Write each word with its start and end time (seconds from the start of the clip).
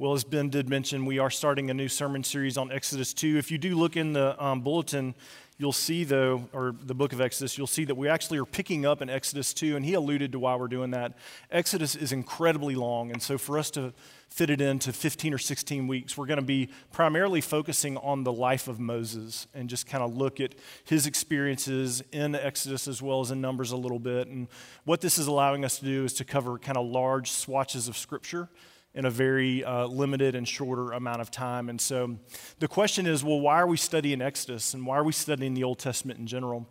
Well, 0.00 0.14
as 0.14 0.24
Ben 0.24 0.48
did 0.48 0.70
mention, 0.70 1.04
we 1.04 1.18
are 1.18 1.28
starting 1.28 1.68
a 1.68 1.74
new 1.74 1.86
sermon 1.86 2.24
series 2.24 2.56
on 2.56 2.72
Exodus 2.72 3.12
2. 3.12 3.36
If 3.36 3.50
you 3.50 3.58
do 3.58 3.76
look 3.76 3.98
in 3.98 4.14
the 4.14 4.42
um, 4.42 4.62
bulletin, 4.62 5.14
you'll 5.58 5.72
see, 5.74 6.04
though, 6.04 6.48
or 6.54 6.74
the 6.84 6.94
book 6.94 7.12
of 7.12 7.20
Exodus, 7.20 7.58
you'll 7.58 7.66
see 7.66 7.84
that 7.84 7.94
we 7.96 8.08
actually 8.08 8.38
are 8.38 8.46
picking 8.46 8.86
up 8.86 9.02
in 9.02 9.10
Exodus 9.10 9.52
2, 9.52 9.76
and 9.76 9.84
he 9.84 9.92
alluded 9.92 10.32
to 10.32 10.38
why 10.38 10.56
we're 10.56 10.68
doing 10.68 10.92
that. 10.92 11.18
Exodus 11.50 11.94
is 11.96 12.12
incredibly 12.12 12.74
long, 12.74 13.10
and 13.10 13.22
so 13.22 13.36
for 13.36 13.58
us 13.58 13.70
to 13.72 13.92
fit 14.30 14.48
it 14.48 14.62
into 14.62 14.90
15 14.90 15.34
or 15.34 15.38
16 15.38 15.86
weeks, 15.86 16.16
we're 16.16 16.24
going 16.24 16.40
to 16.40 16.46
be 16.46 16.70
primarily 16.92 17.42
focusing 17.42 17.98
on 17.98 18.24
the 18.24 18.32
life 18.32 18.68
of 18.68 18.80
Moses 18.80 19.48
and 19.52 19.68
just 19.68 19.86
kind 19.86 20.02
of 20.02 20.16
look 20.16 20.40
at 20.40 20.54
his 20.84 21.06
experiences 21.06 22.02
in 22.10 22.34
Exodus 22.34 22.88
as 22.88 23.02
well 23.02 23.20
as 23.20 23.30
in 23.30 23.42
Numbers 23.42 23.70
a 23.70 23.76
little 23.76 23.98
bit. 23.98 24.28
And 24.28 24.48
what 24.84 25.02
this 25.02 25.18
is 25.18 25.26
allowing 25.26 25.62
us 25.62 25.78
to 25.80 25.84
do 25.84 26.06
is 26.06 26.14
to 26.14 26.24
cover 26.24 26.56
kind 26.56 26.78
of 26.78 26.86
large 26.86 27.30
swatches 27.30 27.86
of 27.86 27.98
Scripture 27.98 28.48
in 28.94 29.04
a 29.04 29.10
very 29.10 29.64
uh, 29.64 29.86
limited 29.86 30.34
and 30.34 30.46
shorter 30.46 30.92
amount 30.92 31.20
of 31.20 31.30
time. 31.30 31.68
And 31.68 31.80
so 31.80 32.16
the 32.58 32.68
question 32.68 33.06
is 33.06 33.22
well, 33.22 33.40
why 33.40 33.60
are 33.60 33.66
we 33.66 33.76
studying 33.76 34.20
Exodus 34.20 34.74
and 34.74 34.86
why 34.86 34.96
are 34.96 35.04
we 35.04 35.12
studying 35.12 35.54
the 35.54 35.64
Old 35.64 35.78
Testament 35.78 36.18
in 36.18 36.26
general? 36.26 36.66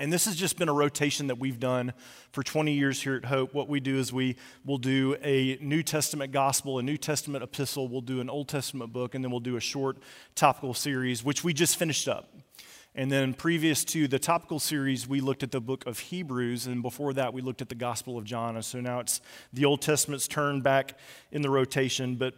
And 0.00 0.12
this 0.12 0.26
has 0.26 0.36
just 0.36 0.56
been 0.56 0.68
a 0.68 0.72
rotation 0.72 1.26
that 1.26 1.38
we've 1.38 1.58
done 1.58 1.92
for 2.30 2.44
20 2.44 2.72
years 2.72 3.02
here 3.02 3.16
at 3.16 3.24
Hope. 3.24 3.52
What 3.52 3.68
we 3.68 3.80
do 3.80 3.98
is 3.98 4.12
we 4.12 4.36
will 4.64 4.78
do 4.78 5.16
a 5.22 5.58
New 5.60 5.82
Testament 5.82 6.30
gospel, 6.30 6.78
a 6.78 6.82
New 6.82 6.96
Testament 6.96 7.42
epistle, 7.42 7.88
we'll 7.88 8.00
do 8.00 8.20
an 8.20 8.30
Old 8.30 8.48
Testament 8.48 8.92
book, 8.92 9.16
and 9.16 9.24
then 9.24 9.32
we'll 9.32 9.40
do 9.40 9.56
a 9.56 9.60
short 9.60 9.98
topical 10.36 10.72
series, 10.72 11.24
which 11.24 11.42
we 11.42 11.52
just 11.52 11.76
finished 11.76 12.06
up. 12.06 12.32
And 12.98 13.12
then, 13.12 13.32
previous 13.32 13.84
to 13.84 14.08
the 14.08 14.18
topical 14.18 14.58
series, 14.58 15.06
we 15.06 15.20
looked 15.20 15.44
at 15.44 15.52
the 15.52 15.60
book 15.60 15.86
of 15.86 16.00
Hebrews, 16.00 16.66
and 16.66 16.82
before 16.82 17.12
that, 17.12 17.32
we 17.32 17.40
looked 17.40 17.62
at 17.62 17.68
the 17.68 17.76
Gospel 17.76 18.18
of 18.18 18.24
John. 18.24 18.56
And 18.56 18.64
so 18.64 18.80
now 18.80 18.98
it's 18.98 19.20
the 19.52 19.66
Old 19.66 19.82
Testament's 19.82 20.26
turn 20.26 20.62
back 20.62 20.98
in 21.30 21.42
the 21.42 21.48
rotation. 21.48 22.16
But 22.16 22.34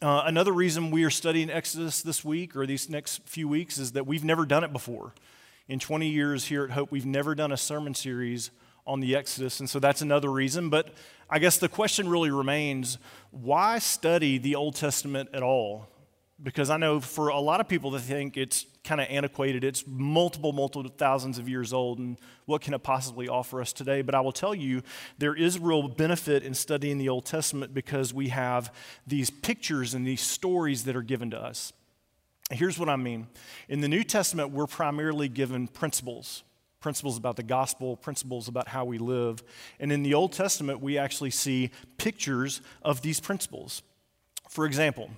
uh, 0.00 0.22
another 0.24 0.52
reason 0.52 0.92
we 0.92 1.02
are 1.02 1.10
studying 1.10 1.50
Exodus 1.50 2.00
this 2.00 2.24
week 2.24 2.54
or 2.54 2.64
these 2.64 2.88
next 2.88 3.28
few 3.28 3.48
weeks 3.48 3.76
is 3.76 3.90
that 3.90 4.06
we've 4.06 4.22
never 4.22 4.46
done 4.46 4.62
it 4.62 4.72
before. 4.72 5.14
In 5.66 5.80
20 5.80 6.06
years 6.06 6.44
here 6.44 6.62
at 6.62 6.70
Hope, 6.70 6.92
we've 6.92 7.04
never 7.04 7.34
done 7.34 7.50
a 7.50 7.56
sermon 7.56 7.96
series 7.96 8.52
on 8.86 9.00
the 9.00 9.16
Exodus, 9.16 9.58
and 9.58 9.68
so 9.68 9.80
that's 9.80 10.00
another 10.00 10.30
reason. 10.30 10.70
But 10.70 10.94
I 11.28 11.40
guess 11.40 11.58
the 11.58 11.68
question 11.68 12.08
really 12.08 12.30
remains 12.30 12.98
why 13.32 13.80
study 13.80 14.38
the 14.38 14.54
Old 14.54 14.76
Testament 14.76 15.30
at 15.32 15.42
all? 15.42 15.88
because 16.42 16.70
I 16.70 16.76
know 16.76 17.00
for 17.00 17.28
a 17.28 17.38
lot 17.38 17.60
of 17.60 17.68
people 17.68 17.90
they 17.90 18.00
think 18.00 18.36
it's 18.36 18.66
kind 18.84 19.00
of 19.00 19.06
antiquated. 19.08 19.62
It's 19.62 19.84
multiple, 19.86 20.52
multiple 20.52 20.90
thousands 20.96 21.38
of 21.38 21.48
years 21.48 21.72
old, 21.72 21.98
and 21.98 22.18
what 22.46 22.62
can 22.62 22.74
it 22.74 22.82
possibly 22.82 23.28
offer 23.28 23.60
us 23.60 23.72
today? 23.72 24.02
But 24.02 24.14
I 24.14 24.20
will 24.20 24.32
tell 24.32 24.54
you, 24.54 24.82
there 25.18 25.34
is 25.34 25.58
real 25.58 25.86
benefit 25.88 26.42
in 26.42 26.54
studying 26.54 26.98
the 26.98 27.08
Old 27.08 27.24
Testament 27.24 27.72
because 27.72 28.12
we 28.12 28.28
have 28.28 28.74
these 29.06 29.30
pictures 29.30 29.94
and 29.94 30.06
these 30.06 30.20
stories 30.20 30.84
that 30.84 30.96
are 30.96 31.02
given 31.02 31.30
to 31.30 31.38
us. 31.38 31.72
Here's 32.50 32.78
what 32.78 32.88
I 32.88 32.96
mean 32.96 33.28
in 33.68 33.80
the 33.80 33.88
New 33.88 34.04
Testament, 34.04 34.50
we're 34.50 34.66
primarily 34.66 35.28
given 35.28 35.68
principles. 35.68 36.42
Principles 36.80 37.16
about 37.16 37.36
the 37.36 37.44
gospel, 37.44 37.96
principles 37.96 38.48
about 38.48 38.66
how 38.66 38.84
we 38.84 38.98
live. 38.98 39.44
And 39.78 39.92
in 39.92 40.02
the 40.02 40.14
Old 40.14 40.32
Testament, 40.32 40.80
we 40.80 40.98
actually 40.98 41.30
see 41.30 41.70
pictures 41.96 42.60
of 42.82 43.02
these 43.02 43.20
principles. 43.20 43.82
For 44.48 44.66
example, 44.66 45.08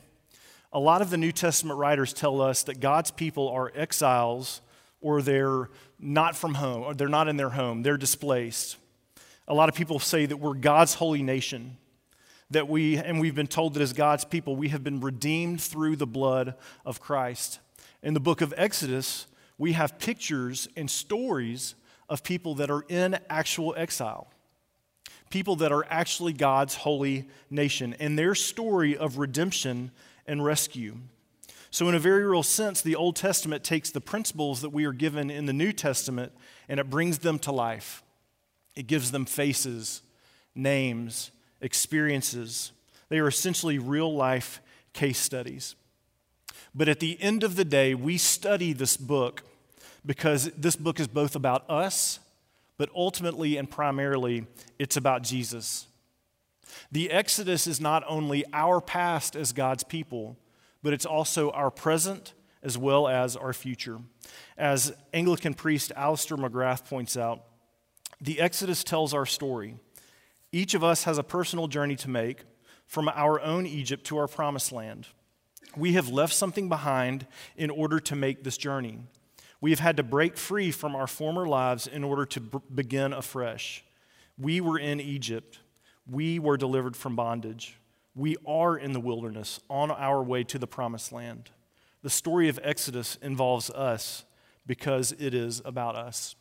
a 0.74 0.80
lot 0.80 1.00
of 1.00 1.08
the 1.08 1.16
New 1.16 1.30
Testament 1.30 1.78
writers 1.78 2.12
tell 2.12 2.42
us 2.42 2.64
that 2.64 2.80
God's 2.80 3.12
people 3.12 3.48
are 3.48 3.70
exiles 3.76 4.60
or 5.00 5.22
they're 5.22 5.70
not 6.00 6.34
from 6.34 6.54
home, 6.54 6.82
or 6.82 6.94
they're 6.94 7.08
not 7.08 7.28
in 7.28 7.36
their 7.36 7.50
home, 7.50 7.82
they're 7.82 7.96
displaced. 7.96 8.76
A 9.46 9.54
lot 9.54 9.68
of 9.68 9.74
people 9.74 9.98
say 9.98 10.26
that 10.26 10.38
we're 10.38 10.54
God's 10.54 10.94
holy 10.94 11.22
nation, 11.22 11.76
that 12.50 12.68
we, 12.68 12.96
and 12.96 13.20
we've 13.20 13.34
been 13.34 13.46
told 13.46 13.74
that 13.74 13.82
as 13.82 13.92
God's 13.92 14.24
people, 14.24 14.56
we 14.56 14.70
have 14.70 14.82
been 14.82 15.00
redeemed 15.00 15.60
through 15.60 15.96
the 15.96 16.06
blood 16.06 16.54
of 16.84 17.00
Christ. 17.00 17.60
In 18.02 18.14
the 18.14 18.20
book 18.20 18.40
of 18.40 18.52
Exodus, 18.56 19.26
we 19.58 19.72
have 19.72 19.98
pictures 19.98 20.68
and 20.76 20.90
stories 20.90 21.74
of 22.08 22.24
people 22.24 22.56
that 22.56 22.70
are 22.70 22.84
in 22.88 23.18
actual 23.30 23.74
exile, 23.76 24.28
people 25.30 25.56
that 25.56 25.70
are 25.70 25.86
actually 25.88 26.32
God's 26.32 26.74
holy 26.74 27.28
nation, 27.50 27.94
and 28.00 28.18
their 28.18 28.34
story 28.34 28.96
of 28.96 29.18
redemption 29.18 29.92
and 30.26 30.44
rescue. 30.44 30.96
So, 31.70 31.88
in 31.88 31.94
a 31.94 31.98
very 31.98 32.24
real 32.24 32.44
sense, 32.44 32.80
the 32.80 32.94
Old 32.94 33.16
Testament 33.16 33.64
takes 33.64 33.90
the 33.90 34.00
principles 34.00 34.60
that 34.60 34.70
we 34.70 34.84
are 34.84 34.92
given 34.92 35.30
in 35.30 35.46
the 35.46 35.52
New 35.52 35.72
Testament 35.72 36.32
and 36.68 36.78
it 36.78 36.88
brings 36.88 37.18
them 37.18 37.38
to 37.40 37.52
life. 37.52 38.02
It 38.76 38.86
gives 38.86 39.10
them 39.10 39.24
faces, 39.24 40.02
names, 40.54 41.30
experiences. 41.60 42.72
They 43.08 43.18
are 43.18 43.28
essentially 43.28 43.78
real 43.78 44.14
life 44.14 44.60
case 44.92 45.18
studies. 45.18 45.74
But 46.74 46.88
at 46.88 47.00
the 47.00 47.20
end 47.20 47.44
of 47.44 47.56
the 47.56 47.64
day, 47.64 47.94
we 47.94 48.18
study 48.18 48.72
this 48.72 48.96
book 48.96 49.42
because 50.04 50.50
this 50.52 50.76
book 50.76 51.00
is 51.00 51.08
both 51.08 51.36
about 51.36 51.68
us, 51.70 52.18
but 52.76 52.90
ultimately 52.94 53.56
and 53.56 53.70
primarily, 53.70 54.46
it's 54.78 54.96
about 54.96 55.22
Jesus. 55.22 55.86
The 56.90 57.10
Exodus 57.10 57.66
is 57.66 57.80
not 57.80 58.02
only 58.08 58.44
our 58.52 58.80
past 58.80 59.36
as 59.36 59.52
God's 59.52 59.84
people, 59.84 60.36
but 60.82 60.92
it's 60.92 61.06
also 61.06 61.50
our 61.50 61.70
present 61.70 62.34
as 62.62 62.78
well 62.78 63.06
as 63.08 63.36
our 63.36 63.52
future. 63.52 63.98
As 64.56 64.92
Anglican 65.12 65.54
priest 65.54 65.92
Alister 65.94 66.36
McGrath 66.36 66.84
points 66.84 67.16
out, 67.16 67.44
the 68.20 68.40
Exodus 68.40 68.82
tells 68.82 69.12
our 69.12 69.26
story. 69.26 69.76
Each 70.52 70.74
of 70.74 70.84
us 70.84 71.04
has 71.04 71.18
a 71.18 71.22
personal 71.22 71.68
journey 71.68 71.96
to 71.96 72.08
make 72.08 72.44
from 72.86 73.08
our 73.08 73.40
own 73.40 73.66
Egypt 73.66 74.04
to 74.06 74.18
our 74.18 74.28
promised 74.28 74.72
land. 74.72 75.08
We 75.76 75.94
have 75.94 76.08
left 76.08 76.32
something 76.32 76.68
behind 76.68 77.26
in 77.56 77.70
order 77.70 77.98
to 78.00 78.14
make 78.14 78.44
this 78.44 78.56
journey. 78.56 79.00
We 79.60 79.70
have 79.70 79.80
had 79.80 79.96
to 79.96 80.02
break 80.02 80.36
free 80.36 80.70
from 80.70 80.94
our 80.94 81.06
former 81.06 81.46
lives 81.46 81.86
in 81.86 82.04
order 82.04 82.24
to 82.26 82.40
b- 82.40 82.58
begin 82.72 83.12
afresh. 83.12 83.84
We 84.38 84.60
were 84.60 84.78
in 84.78 85.00
Egypt. 85.00 85.58
We 86.10 86.38
were 86.38 86.56
delivered 86.56 86.96
from 86.96 87.16
bondage. 87.16 87.76
We 88.14 88.36
are 88.46 88.76
in 88.76 88.92
the 88.92 89.00
wilderness 89.00 89.60
on 89.68 89.90
our 89.90 90.22
way 90.22 90.44
to 90.44 90.58
the 90.58 90.66
promised 90.66 91.12
land. 91.12 91.50
The 92.02 92.10
story 92.10 92.48
of 92.48 92.60
Exodus 92.62 93.16
involves 93.22 93.70
us 93.70 94.24
because 94.66 95.12
it 95.12 95.34
is 95.34 95.62
about 95.64 95.96
us. 95.96 96.36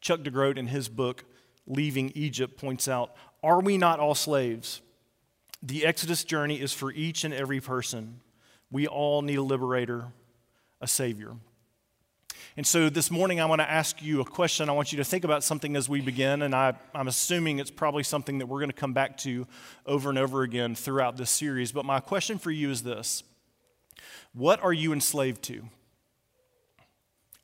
Chuck 0.00 0.20
DeGroat, 0.20 0.58
in 0.58 0.68
his 0.68 0.88
book, 0.88 1.24
Leaving 1.66 2.12
Egypt, 2.14 2.58
points 2.58 2.88
out 2.88 3.14
Are 3.42 3.60
we 3.60 3.78
not 3.78 4.00
all 4.00 4.14
slaves? 4.14 4.80
The 5.62 5.84
Exodus 5.84 6.24
journey 6.24 6.60
is 6.60 6.72
for 6.72 6.92
each 6.92 7.24
and 7.24 7.34
every 7.34 7.60
person. 7.60 8.20
We 8.70 8.86
all 8.86 9.22
need 9.22 9.36
a 9.36 9.42
liberator, 9.42 10.06
a 10.80 10.86
savior. 10.86 11.32
And 12.56 12.66
so 12.66 12.90
this 12.90 13.12
morning, 13.12 13.40
I 13.40 13.44
want 13.44 13.60
to 13.60 13.70
ask 13.70 14.02
you 14.02 14.20
a 14.20 14.24
question. 14.24 14.68
I 14.68 14.72
want 14.72 14.90
you 14.90 14.98
to 14.98 15.04
think 15.04 15.22
about 15.24 15.44
something 15.44 15.76
as 15.76 15.88
we 15.88 16.00
begin, 16.00 16.42
and 16.42 16.52
I, 16.52 16.74
am 16.96 17.06
assuming 17.06 17.60
it's 17.60 17.70
probably 17.70 18.02
something 18.02 18.38
that 18.38 18.46
we're 18.46 18.58
going 18.58 18.70
to 18.70 18.76
come 18.76 18.92
back 18.92 19.16
to 19.18 19.46
over 19.86 20.10
and 20.10 20.18
over 20.18 20.42
again 20.42 20.74
throughout 20.74 21.16
this 21.16 21.30
series. 21.30 21.70
But 21.70 21.84
my 21.84 22.00
question 22.00 22.38
for 22.38 22.50
you 22.50 22.70
is 22.70 22.82
this 22.82 23.22
What 24.32 24.60
are 24.64 24.72
you 24.72 24.92
enslaved 24.92 25.42
to? 25.44 25.62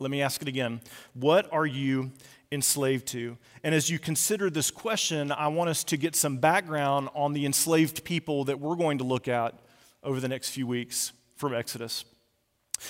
Let 0.00 0.10
me 0.10 0.22
ask 0.22 0.42
it 0.42 0.48
again. 0.48 0.80
What 1.14 1.52
are 1.52 1.66
you 1.66 2.10
enslaved 2.50 3.06
to? 3.08 3.38
And 3.62 3.76
as 3.76 3.88
you 3.88 4.00
consider 4.00 4.50
this 4.50 4.72
question, 4.72 5.30
I 5.30 5.46
want 5.48 5.70
us 5.70 5.84
to 5.84 5.96
get 5.96 6.16
some 6.16 6.38
background 6.38 7.10
on 7.14 7.32
the 7.32 7.46
enslaved 7.46 8.02
people 8.02 8.44
that 8.44 8.58
we're 8.58 8.76
going 8.76 8.98
to 8.98 9.04
look 9.04 9.28
at 9.28 9.54
over 10.02 10.18
the 10.18 10.28
next 10.28 10.50
few 10.50 10.66
weeks 10.66 11.12
from 11.36 11.54
Exodus. 11.54 12.04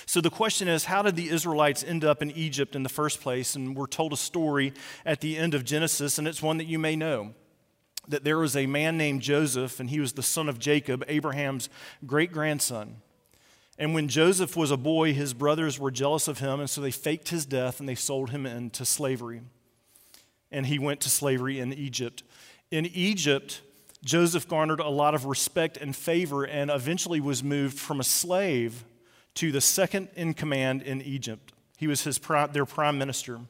So 0.06 0.20
the 0.20 0.30
question 0.30 0.68
is 0.68 0.84
how 0.84 1.02
did 1.02 1.16
the 1.16 1.28
Israelites 1.28 1.84
end 1.84 2.04
up 2.04 2.22
in 2.22 2.30
Egypt 2.32 2.74
in 2.74 2.82
the 2.82 2.88
first 2.88 3.20
place? 3.20 3.54
And 3.54 3.76
we're 3.76 3.86
told 3.86 4.12
a 4.12 4.16
story 4.16 4.72
at 5.04 5.20
the 5.20 5.36
end 5.36 5.54
of 5.54 5.64
Genesis, 5.64 6.18
and 6.18 6.26
it's 6.26 6.42
one 6.42 6.58
that 6.58 6.66
you 6.66 6.78
may 6.78 6.96
know. 6.96 7.34
That 8.08 8.22
there 8.22 8.38
was 8.38 8.56
a 8.56 8.66
man 8.66 8.96
named 8.96 9.20
Joseph, 9.20 9.80
and 9.80 9.90
he 9.90 9.98
was 9.98 10.12
the 10.12 10.22
son 10.22 10.48
of 10.48 10.60
Jacob, 10.60 11.04
Abraham's 11.08 11.68
great 12.06 12.32
grandson. 12.32 12.96
And 13.78 13.94
when 13.94 14.08
Joseph 14.08 14.56
was 14.56 14.70
a 14.70 14.76
boy, 14.76 15.12
his 15.12 15.34
brothers 15.34 15.78
were 15.78 15.90
jealous 15.90 16.28
of 16.28 16.38
him, 16.38 16.60
and 16.60 16.70
so 16.70 16.80
they 16.80 16.90
faked 16.90 17.28
his 17.28 17.44
death 17.44 17.78
and 17.78 17.88
they 17.88 17.94
sold 17.94 18.30
him 18.30 18.46
into 18.46 18.84
slavery. 18.84 19.42
And 20.50 20.66
he 20.66 20.78
went 20.78 21.00
to 21.00 21.10
slavery 21.10 21.58
in 21.58 21.72
Egypt. 21.72 22.22
In 22.70 22.86
Egypt, 22.86 23.60
Joseph 24.02 24.48
garnered 24.48 24.80
a 24.80 24.88
lot 24.88 25.14
of 25.14 25.26
respect 25.26 25.76
and 25.76 25.94
favor 25.94 26.44
and 26.44 26.70
eventually 26.70 27.20
was 27.20 27.42
moved 27.42 27.78
from 27.78 28.00
a 28.00 28.04
slave 28.04 28.84
to 29.36 29.52
the 29.52 29.60
second 29.60 30.08
in 30.14 30.34
command 30.34 30.82
in 30.82 31.00
Egypt. 31.00 31.52
He 31.78 31.86
was 31.86 32.02
his, 32.02 32.18
their 32.52 32.64
prime 32.64 32.98
minister. 32.98 33.40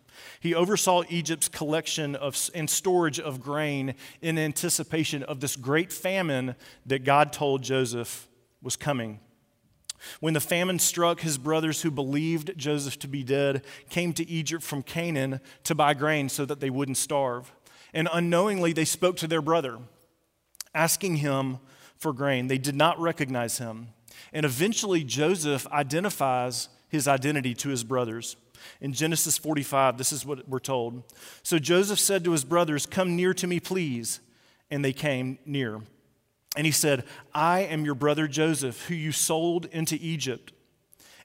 He 0.40 0.54
oversaw 0.54 1.04
Egypt's 1.08 1.48
collection 1.48 2.16
of, 2.16 2.50
and 2.54 2.68
storage 2.68 3.20
of 3.20 3.40
grain 3.40 3.94
in 4.20 4.38
anticipation 4.38 5.22
of 5.22 5.40
this 5.40 5.54
great 5.54 5.92
famine 5.92 6.56
that 6.86 7.04
God 7.04 7.32
told 7.32 7.62
Joseph 7.62 8.28
was 8.62 8.76
coming. 8.76 9.20
When 10.20 10.34
the 10.34 10.40
famine 10.40 10.78
struck, 10.78 11.20
his 11.20 11.38
brothers 11.38 11.82
who 11.82 11.90
believed 11.90 12.56
Joseph 12.56 12.98
to 13.00 13.08
be 13.08 13.22
dead 13.22 13.64
came 13.90 14.12
to 14.14 14.28
Egypt 14.28 14.62
from 14.62 14.82
Canaan 14.82 15.40
to 15.64 15.74
buy 15.74 15.94
grain 15.94 16.28
so 16.28 16.44
that 16.44 16.60
they 16.60 16.70
wouldn't 16.70 16.98
starve. 16.98 17.52
And 17.94 18.08
unknowingly, 18.12 18.72
they 18.72 18.84
spoke 18.84 19.16
to 19.18 19.26
their 19.26 19.40
brother, 19.40 19.78
asking 20.74 21.16
him 21.16 21.58
for 21.96 22.12
grain. 22.12 22.48
They 22.48 22.58
did 22.58 22.74
not 22.74 23.00
recognize 23.00 23.58
him. 23.58 23.88
And 24.32 24.46
eventually, 24.46 25.04
Joseph 25.04 25.66
identifies 25.68 26.68
his 26.88 27.08
identity 27.08 27.54
to 27.54 27.68
his 27.68 27.84
brothers. 27.84 28.36
In 28.80 28.92
Genesis 28.92 29.38
45, 29.38 29.98
this 29.98 30.12
is 30.12 30.24
what 30.24 30.48
we're 30.48 30.58
told. 30.58 31.02
So 31.42 31.58
Joseph 31.58 31.98
said 31.98 32.24
to 32.24 32.32
his 32.32 32.44
brothers, 32.44 32.86
Come 32.86 33.16
near 33.16 33.34
to 33.34 33.46
me, 33.46 33.60
please. 33.60 34.20
And 34.70 34.84
they 34.84 34.92
came 34.92 35.38
near. 35.46 35.80
And 36.56 36.64
he 36.64 36.72
said, 36.72 37.04
I 37.34 37.60
am 37.60 37.84
your 37.84 37.94
brother 37.94 38.26
Joseph, 38.26 38.86
who 38.86 38.94
you 38.94 39.12
sold 39.12 39.66
into 39.66 39.96
Egypt. 40.00 40.52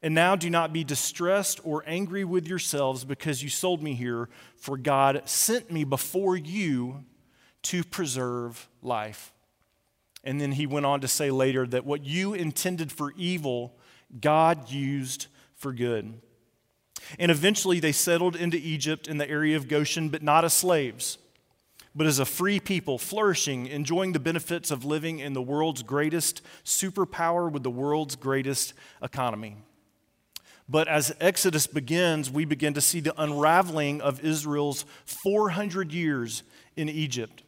And 0.03 0.15
now 0.15 0.35
do 0.35 0.49
not 0.49 0.73
be 0.73 0.83
distressed 0.83 1.59
or 1.63 1.83
angry 1.85 2.25
with 2.25 2.47
yourselves 2.47 3.05
because 3.05 3.43
you 3.43 3.49
sold 3.49 3.83
me 3.83 3.93
here, 3.93 4.29
for 4.55 4.77
God 4.77 5.21
sent 5.25 5.71
me 5.71 5.83
before 5.83 6.35
you 6.35 7.05
to 7.63 7.83
preserve 7.83 8.67
life. 8.81 9.31
And 10.23 10.39
then 10.39 10.51
he 10.51 10.67
went 10.67 10.85
on 10.85 11.01
to 11.01 11.07
say 11.07 11.31
later 11.31 11.65
that 11.67 11.85
what 11.85 12.05
you 12.05 12.33
intended 12.33 12.91
for 12.91 13.13
evil, 13.17 13.75
God 14.19 14.69
used 14.69 15.27
for 15.55 15.73
good. 15.73 16.21
And 17.19 17.31
eventually 17.31 17.79
they 17.79 17.91
settled 17.91 18.35
into 18.35 18.57
Egypt 18.57 19.07
in 19.07 19.17
the 19.17 19.29
area 19.29 19.57
of 19.57 19.67
Goshen, 19.67 20.09
but 20.09 20.21
not 20.21 20.45
as 20.45 20.53
slaves, 20.53 21.17
but 21.95 22.07
as 22.07 22.19
a 22.19 22.25
free 22.25 22.59
people, 22.59 22.97
flourishing, 22.97 23.67
enjoying 23.67 24.13
the 24.13 24.19
benefits 24.19 24.71
of 24.71 24.85
living 24.85 25.19
in 25.19 25.33
the 25.33 25.41
world's 25.41 25.83
greatest 25.83 26.41
superpower 26.63 27.51
with 27.51 27.63
the 27.63 27.71
world's 27.71 28.15
greatest 28.15 28.73
economy. 29.01 29.57
But 30.69 30.87
as 30.87 31.13
Exodus 31.19 31.67
begins, 31.67 32.29
we 32.29 32.45
begin 32.45 32.73
to 32.75 32.81
see 32.81 33.01
the 33.01 33.19
unraveling 33.21 33.99
of 33.99 34.23
Israel's 34.23 34.85
400 35.05 35.91
years 35.91 36.43
in 36.77 36.87
Egypt. 36.87 37.43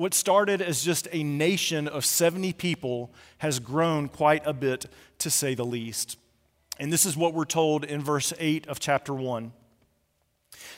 What 0.00 0.14
started 0.14 0.62
as 0.62 0.82
just 0.82 1.08
a 1.12 1.22
nation 1.22 1.86
of 1.86 2.06
70 2.06 2.54
people 2.54 3.12
has 3.36 3.58
grown 3.58 4.08
quite 4.08 4.40
a 4.46 4.54
bit, 4.54 4.86
to 5.18 5.28
say 5.28 5.54
the 5.54 5.62
least. 5.62 6.16
And 6.78 6.90
this 6.90 7.04
is 7.04 7.18
what 7.18 7.34
we're 7.34 7.44
told 7.44 7.84
in 7.84 8.00
verse 8.00 8.32
8 8.38 8.66
of 8.66 8.80
chapter 8.80 9.12
1. 9.12 9.52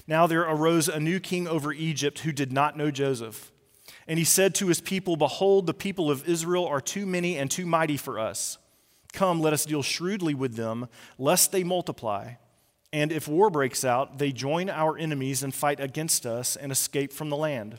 Now 0.08 0.26
there 0.26 0.40
arose 0.40 0.88
a 0.88 0.98
new 0.98 1.20
king 1.20 1.46
over 1.46 1.72
Egypt 1.72 2.18
who 2.18 2.32
did 2.32 2.50
not 2.50 2.76
know 2.76 2.90
Joseph. 2.90 3.52
And 4.08 4.18
he 4.18 4.24
said 4.24 4.56
to 4.56 4.66
his 4.66 4.80
people, 4.80 5.14
Behold, 5.14 5.68
the 5.68 5.72
people 5.72 6.10
of 6.10 6.28
Israel 6.28 6.66
are 6.66 6.80
too 6.80 7.06
many 7.06 7.38
and 7.38 7.48
too 7.48 7.64
mighty 7.64 7.96
for 7.96 8.18
us. 8.18 8.58
Come, 9.12 9.40
let 9.40 9.52
us 9.52 9.64
deal 9.64 9.84
shrewdly 9.84 10.34
with 10.34 10.56
them, 10.56 10.88
lest 11.16 11.52
they 11.52 11.62
multiply. 11.62 12.32
And 12.92 13.12
if 13.12 13.28
war 13.28 13.50
breaks 13.50 13.84
out, 13.84 14.18
they 14.18 14.32
join 14.32 14.68
our 14.68 14.98
enemies 14.98 15.44
and 15.44 15.54
fight 15.54 15.78
against 15.78 16.26
us 16.26 16.56
and 16.56 16.72
escape 16.72 17.12
from 17.12 17.30
the 17.30 17.36
land. 17.36 17.78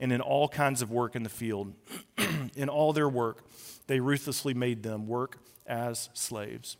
and 0.00 0.12
in 0.12 0.20
all 0.20 0.48
kinds 0.48 0.82
of 0.82 0.90
work 0.90 1.14
in 1.14 1.22
the 1.22 1.28
field. 1.28 1.74
in 2.56 2.68
all 2.68 2.92
their 2.92 3.08
work, 3.08 3.44
they 3.86 4.00
ruthlessly 4.00 4.54
made 4.54 4.82
them 4.82 5.06
work 5.06 5.38
as 5.66 6.08
slaves. 6.14 6.76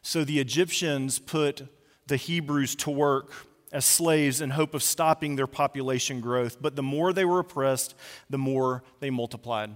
So 0.00 0.24
the 0.24 0.40
Egyptians 0.40 1.18
put 1.18 1.62
the 2.06 2.16
Hebrews 2.16 2.74
to 2.76 2.90
work 2.90 3.32
as 3.72 3.84
slaves 3.84 4.40
in 4.40 4.50
hope 4.50 4.74
of 4.74 4.82
stopping 4.82 5.36
their 5.36 5.46
population 5.46 6.20
growth. 6.20 6.60
But 6.60 6.76
the 6.76 6.82
more 6.82 7.12
they 7.12 7.24
were 7.24 7.38
oppressed, 7.38 7.94
the 8.28 8.38
more 8.38 8.82
they 9.00 9.10
multiplied. 9.10 9.70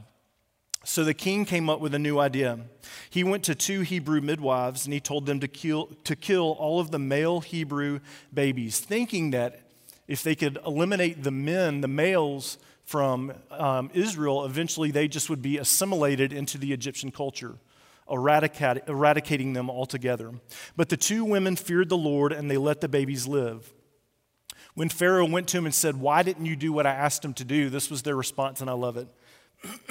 So 0.84 1.02
the 1.02 1.14
king 1.14 1.44
came 1.44 1.68
up 1.68 1.80
with 1.80 1.94
a 1.94 1.98
new 1.98 2.18
idea. 2.18 2.60
He 3.10 3.24
went 3.24 3.42
to 3.44 3.54
two 3.54 3.80
Hebrew 3.80 4.20
midwives 4.20 4.84
and 4.84 4.92
he 4.92 5.00
told 5.00 5.26
them 5.26 5.40
to 5.40 5.48
kill, 5.48 5.86
to 6.04 6.14
kill 6.14 6.52
all 6.58 6.78
of 6.78 6.90
the 6.90 6.98
male 6.98 7.40
Hebrew 7.40 8.00
babies, 8.32 8.78
thinking 8.78 9.32
that 9.32 9.65
if 10.08 10.22
they 10.22 10.34
could 10.34 10.58
eliminate 10.66 11.22
the 11.22 11.30
men, 11.30 11.80
the 11.80 11.88
males 11.88 12.58
from 12.84 13.32
um, 13.50 13.90
Israel, 13.94 14.44
eventually 14.44 14.90
they 14.90 15.08
just 15.08 15.28
would 15.28 15.42
be 15.42 15.58
assimilated 15.58 16.32
into 16.32 16.56
the 16.56 16.72
Egyptian 16.72 17.10
culture, 17.10 17.56
eradicate, 18.08 18.88
eradicating 18.88 19.52
them 19.52 19.68
altogether. 19.68 20.32
But 20.76 20.88
the 20.88 20.96
two 20.96 21.24
women 21.24 21.56
feared 21.56 21.88
the 21.88 21.96
Lord 21.96 22.32
and 22.32 22.50
they 22.50 22.56
let 22.56 22.80
the 22.80 22.88
babies 22.88 23.26
live. 23.26 23.72
When 24.74 24.88
Pharaoh 24.88 25.26
went 25.26 25.48
to 25.48 25.58
him 25.58 25.64
and 25.64 25.74
said, 25.74 25.96
Why 25.96 26.22
didn't 26.22 26.46
you 26.46 26.54
do 26.54 26.72
what 26.72 26.86
I 26.86 26.92
asked 26.92 27.24
him 27.24 27.34
to 27.34 27.44
do? 27.44 27.70
This 27.70 27.90
was 27.90 28.02
their 28.02 28.14
response, 28.14 28.60
and 28.60 28.68
I 28.68 28.74
love 28.74 28.96
it. 28.98 29.08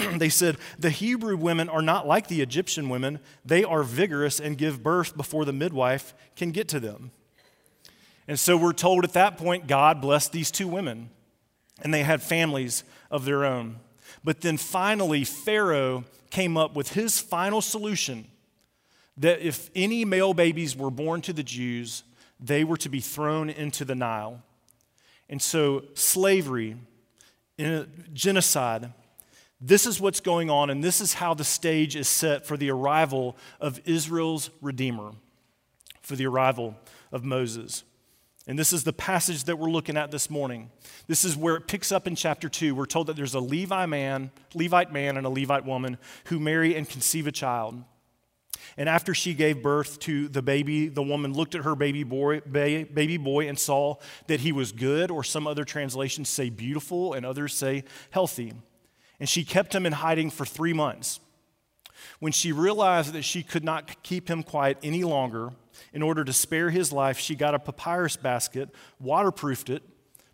they 0.18 0.30
said, 0.30 0.58
The 0.78 0.92
Hebrew 0.92 1.36
women 1.36 1.70
are 1.70 1.82
not 1.82 2.08
like 2.08 2.28
the 2.28 2.42
Egyptian 2.42 2.88
women. 2.88 3.20
They 3.44 3.64
are 3.64 3.84
vigorous 3.84 4.40
and 4.40 4.58
give 4.58 4.84
birth 4.84 5.18
before 5.18 5.44
the 5.44 5.54
midwife 5.54 6.14
can 6.36 6.52
get 6.52 6.68
to 6.70 6.80
them. 6.80 7.12
And 8.28 8.40
so 8.40 8.58
we're 8.58 8.74
told 8.74 9.04
at 9.04 9.14
that 9.14 9.38
point, 9.38 9.68
God 9.68 10.02
blessed 10.02 10.32
these 10.32 10.52
two 10.52 10.68
women, 10.68 11.10
and 11.82 11.94
they 11.94 12.04
had 12.04 12.22
families 12.22 12.84
of 13.12 13.26
their 13.26 13.46
own. 13.46 13.78
But 14.24 14.42
then 14.42 14.58
finally, 14.58 15.24
Pharaoh 15.24 16.06
came 16.32 16.58
up 16.58 16.76
with 16.76 16.94
his 16.94 17.20
final 17.20 17.62
solution 17.62 18.26
that 19.18 19.42
if 19.42 19.70
any 19.76 20.04
male 20.04 20.34
babies 20.34 20.76
were 20.76 20.90
born 20.90 21.22
to 21.22 21.34
the 21.34 21.44
Jews, 21.44 22.04
they 22.40 22.64
were 22.64 22.78
to 22.78 22.90
be 22.90 23.00
thrown 23.00 23.50
into 23.50 23.86
the 23.86 23.96
Nile. 23.96 24.42
And 25.30 25.42
so, 25.42 25.84
slavery, 25.94 26.76
genocide, 28.14 28.92
this 29.62 29.86
is 29.86 30.02
what's 30.02 30.20
going 30.20 30.50
on, 30.50 30.70
and 30.70 30.84
this 30.84 31.00
is 31.00 31.14
how 31.14 31.34
the 31.34 31.44
stage 31.44 31.96
is 31.96 32.08
set 32.08 32.46
for 32.46 32.58
the 32.58 32.70
arrival 32.72 33.38
of 33.60 33.80
Israel's 33.86 34.50
Redeemer, 34.62 35.12
for 36.02 36.16
the 36.16 36.28
arrival 36.28 36.76
of 37.12 37.24
Moses. 37.24 37.84
And 38.48 38.60
this 38.60 38.74
is 38.74 38.84
the 38.84 38.94
passage 38.94 39.46
that 39.46 39.58
we're 39.58 39.72
looking 39.72 39.98
at 39.98 40.12
this 40.12 40.30
morning. 40.30 40.70
This 41.08 41.26
is 41.26 41.36
where 41.36 41.56
it 41.56 41.68
picks 41.68 41.92
up 41.92 42.06
in 42.06 42.16
chapter 42.16 42.48
2. 42.48 42.76
We're 42.76 42.86
told 42.86 43.08
that 43.08 43.16
there's 43.16 43.34
a 43.34 43.40
Levi 43.40 43.88
man, 43.88 44.32
Levite 44.54 44.94
man 44.94 45.18
and 45.18 45.26
a 45.26 45.30
Levite 45.30 45.66
woman 45.66 45.98
who 46.26 46.40
marry 46.40 46.76
and 46.76 46.88
conceive 46.88 47.26
a 47.26 47.32
child. 47.32 47.84
And 48.78 48.88
after 48.88 49.14
she 49.14 49.34
gave 49.34 49.64
birth 49.64 50.00
to 50.02 50.28
the 50.28 50.42
baby, 50.42 50.88
the 50.88 51.02
woman 51.02 51.34
looked 51.34 51.56
at 51.56 51.64
her 51.64 51.76
baby 51.76 52.04
boy, 52.04 52.42
baby 52.42 53.18
boy 53.18 53.48
and 53.48 53.58
saw 53.58 53.96
that 54.28 54.42
he 54.42 54.52
was 54.52 54.72
good, 54.72 55.12
or 55.12 55.24
some 55.24 55.48
other 55.48 55.64
translations 55.64 56.30
say 56.30 56.50
beautiful, 56.50 57.14
and 57.14 57.26
others 57.26 57.54
say 57.54 57.84
healthy. 58.12 58.54
And 59.20 59.28
she 59.28 59.44
kept 59.44 59.74
him 59.74 59.86
in 59.86 59.94
hiding 59.94 60.30
for 60.30 60.46
three 60.46 60.74
months. 60.74 61.20
When 62.20 62.32
she 62.32 62.52
realized 62.52 63.14
that 63.14 63.24
she 63.24 63.44
could 63.44 63.64
not 63.64 64.04
keep 64.04 64.30
him 64.30 64.44
quiet 64.44 64.78
any 64.84 65.04
longer, 65.04 65.52
in 65.94 66.02
order 66.02 66.24
to 66.24 66.34
spare 66.34 66.70
his 66.70 66.92
life, 66.92 67.18
she 67.18 67.36
got 67.36 67.56
a 67.56 67.60
papyrus 67.60 68.16
basket, 68.16 68.70
waterproofed 69.00 69.70
it, 69.70 69.84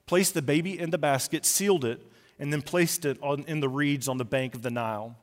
placed 0.05 0.33
the 0.33 0.41
baby 0.41 0.77
in 0.77 0.89
the 0.89 0.97
basket, 0.97 1.45
sealed 1.45 1.85
it, 1.85 2.01
and 2.39 2.51
then 2.51 2.61
placed 2.61 3.05
it 3.05 3.17
on, 3.21 3.43
in 3.47 3.59
the 3.59 3.69
reeds 3.69 4.07
on 4.07 4.17
the 4.17 4.25
bank 4.25 4.55
of 4.55 4.61
the 4.61 4.71
Nile. 4.71 5.15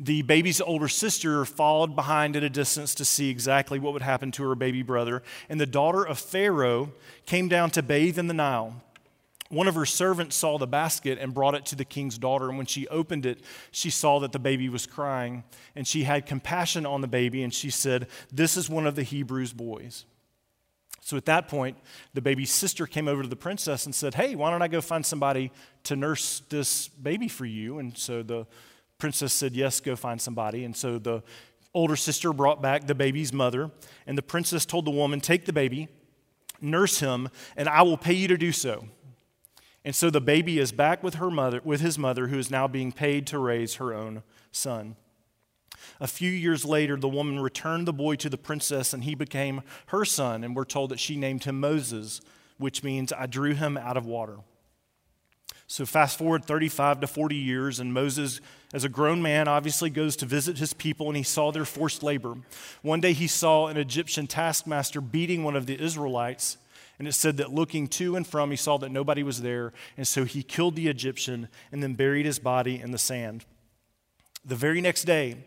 The 0.00 0.22
baby's 0.22 0.60
older 0.60 0.88
sister 0.88 1.44
followed 1.44 1.94
behind 1.94 2.36
at 2.36 2.42
a 2.42 2.50
distance 2.50 2.94
to 2.96 3.04
see 3.04 3.30
exactly 3.30 3.78
what 3.78 3.92
would 3.92 4.02
happen 4.02 4.32
to 4.32 4.48
her 4.48 4.54
baby 4.54 4.82
brother, 4.82 5.22
and 5.48 5.60
the 5.60 5.66
daughter 5.66 6.04
of 6.04 6.18
Pharaoh 6.18 6.92
came 7.26 7.48
down 7.48 7.70
to 7.70 7.82
bathe 7.82 8.18
in 8.18 8.26
the 8.26 8.34
Nile. 8.34 8.82
One 9.54 9.68
of 9.68 9.74
her 9.74 9.86
servants 9.86 10.36
saw 10.36 10.58
the 10.58 10.66
basket 10.66 11.18
and 11.20 11.32
brought 11.32 11.54
it 11.54 11.64
to 11.66 11.76
the 11.76 11.84
king's 11.84 12.18
daughter. 12.18 12.48
And 12.48 12.58
when 12.58 12.66
she 12.66 12.88
opened 12.88 13.24
it, 13.24 13.42
she 13.70 13.90
saw 13.90 14.18
that 14.20 14.32
the 14.32 14.38
baby 14.38 14.68
was 14.68 14.86
crying. 14.86 15.44
And 15.74 15.86
she 15.86 16.04
had 16.04 16.26
compassion 16.26 16.84
on 16.84 17.00
the 17.00 17.08
baby, 17.08 17.42
and 17.42 17.54
she 17.54 17.70
said, 17.70 18.08
This 18.32 18.56
is 18.56 18.68
one 18.68 18.86
of 18.86 18.96
the 18.96 19.02
Hebrews' 19.02 19.52
boys. 19.52 20.04
So 21.00 21.18
at 21.18 21.26
that 21.26 21.48
point, 21.48 21.76
the 22.14 22.22
baby's 22.22 22.50
sister 22.50 22.86
came 22.86 23.08
over 23.08 23.22
to 23.22 23.28
the 23.28 23.36
princess 23.36 23.84
and 23.84 23.94
said, 23.94 24.14
Hey, 24.14 24.34
why 24.34 24.50
don't 24.50 24.62
I 24.62 24.68
go 24.68 24.80
find 24.80 25.04
somebody 25.04 25.52
to 25.84 25.96
nurse 25.96 26.40
this 26.48 26.88
baby 26.88 27.28
for 27.28 27.44
you? 27.44 27.78
And 27.78 27.96
so 27.96 28.22
the 28.22 28.46
princess 28.98 29.34
said, 29.34 29.52
Yes, 29.52 29.80
go 29.80 29.96
find 29.96 30.20
somebody. 30.20 30.64
And 30.64 30.74
so 30.74 30.98
the 30.98 31.22
older 31.74 31.96
sister 31.96 32.32
brought 32.32 32.62
back 32.62 32.86
the 32.86 32.94
baby's 32.94 33.32
mother. 33.32 33.70
And 34.06 34.16
the 34.16 34.22
princess 34.22 34.64
told 34.64 34.86
the 34.86 34.90
woman, 34.90 35.20
Take 35.20 35.44
the 35.44 35.52
baby, 35.52 35.88
nurse 36.62 37.00
him, 37.00 37.28
and 37.54 37.68
I 37.68 37.82
will 37.82 37.98
pay 37.98 38.14
you 38.14 38.28
to 38.28 38.38
do 38.38 38.50
so. 38.50 38.86
And 39.84 39.94
so 39.94 40.08
the 40.08 40.20
baby 40.20 40.58
is 40.58 40.72
back 40.72 41.02
with 41.02 41.16
her 41.16 41.30
mother, 41.30 41.60
with 41.62 41.80
his 41.80 41.98
mother, 41.98 42.28
who 42.28 42.38
is 42.38 42.50
now 42.50 42.66
being 42.66 42.90
paid 42.90 43.26
to 43.28 43.38
raise 43.38 43.74
her 43.74 43.92
own 43.92 44.22
son. 44.50 44.96
A 46.00 46.06
few 46.06 46.30
years 46.30 46.64
later, 46.64 46.96
the 46.96 47.08
woman 47.08 47.40
returned 47.40 47.86
the 47.86 47.92
boy 47.92 48.16
to 48.16 48.30
the 48.30 48.38
princess, 48.38 48.94
and 48.94 49.04
he 49.04 49.14
became 49.14 49.62
her 49.86 50.04
son. 50.04 50.42
And 50.42 50.56
we're 50.56 50.64
told 50.64 50.90
that 50.90 51.00
she 51.00 51.16
named 51.16 51.44
him 51.44 51.60
Moses, 51.60 52.20
which 52.58 52.82
means 52.82 53.12
I 53.12 53.26
drew 53.26 53.54
him 53.54 53.76
out 53.76 53.96
of 53.96 54.06
water. 54.06 54.38
So, 55.66 55.86
fast 55.86 56.18
forward 56.18 56.44
35 56.44 57.00
to 57.00 57.06
40 57.06 57.36
years, 57.36 57.80
and 57.80 57.92
Moses, 57.92 58.40
as 58.72 58.84
a 58.84 58.88
grown 58.88 59.22
man, 59.22 59.48
obviously 59.48 59.88
goes 59.88 60.14
to 60.16 60.26
visit 60.26 60.58
his 60.58 60.74
people, 60.74 61.08
and 61.08 61.16
he 61.16 61.22
saw 61.22 61.50
their 61.50 61.64
forced 61.64 62.02
labor. 62.02 62.34
One 62.82 63.00
day 63.00 63.12
he 63.12 63.26
saw 63.26 63.68
an 63.68 63.78
Egyptian 63.78 64.26
taskmaster 64.26 65.00
beating 65.00 65.42
one 65.42 65.56
of 65.56 65.66
the 65.66 65.80
Israelites, 65.82 66.58
and 66.98 67.08
it 67.08 67.12
said 67.12 67.36
that 67.38 67.52
looking 67.52 67.88
to 67.88 68.16
and 68.16 68.26
from, 68.26 68.50
he 68.50 68.56
saw 68.56 68.78
that 68.78 68.92
nobody 68.92 69.22
was 69.22 69.42
there, 69.42 69.72
and 69.96 70.06
so 70.06 70.24
he 70.24 70.42
killed 70.42 70.76
the 70.76 70.88
Egyptian 70.88 71.48
and 71.72 71.82
then 71.82 71.94
buried 71.94 72.26
his 72.26 72.38
body 72.38 72.80
in 72.80 72.90
the 72.90 72.98
sand. 72.98 73.44
The 74.44 74.56
very 74.56 74.80
next 74.80 75.04
day, 75.04 75.44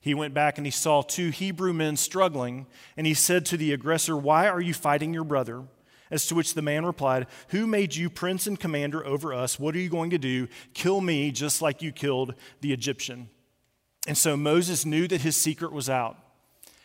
he 0.00 0.14
went 0.14 0.32
back 0.32 0.56
and 0.56 0.66
he 0.66 0.70
saw 0.70 1.02
two 1.02 1.30
Hebrew 1.30 1.72
men 1.72 1.96
struggling, 1.96 2.66
and 2.96 3.06
he 3.06 3.14
said 3.14 3.44
to 3.46 3.56
the 3.56 3.72
aggressor, 3.72 4.16
Why 4.16 4.48
are 4.48 4.60
you 4.60 4.74
fighting 4.74 5.12
your 5.12 5.24
brother? 5.24 5.64
As 6.10 6.26
to 6.26 6.34
which 6.34 6.54
the 6.54 6.62
man 6.62 6.84
replied, 6.84 7.28
Who 7.48 7.66
made 7.66 7.94
you 7.94 8.10
prince 8.10 8.46
and 8.46 8.58
commander 8.58 9.04
over 9.06 9.32
us? 9.32 9.60
What 9.60 9.76
are 9.76 9.78
you 9.78 9.90
going 9.90 10.10
to 10.10 10.18
do? 10.18 10.48
Kill 10.74 11.00
me 11.00 11.30
just 11.30 11.62
like 11.62 11.82
you 11.82 11.92
killed 11.92 12.34
the 12.62 12.72
Egyptian. 12.72 13.28
And 14.08 14.16
so 14.16 14.36
Moses 14.36 14.84
knew 14.84 15.06
that 15.06 15.20
his 15.20 15.36
secret 15.36 15.72
was 15.72 15.88
out. 15.88 16.16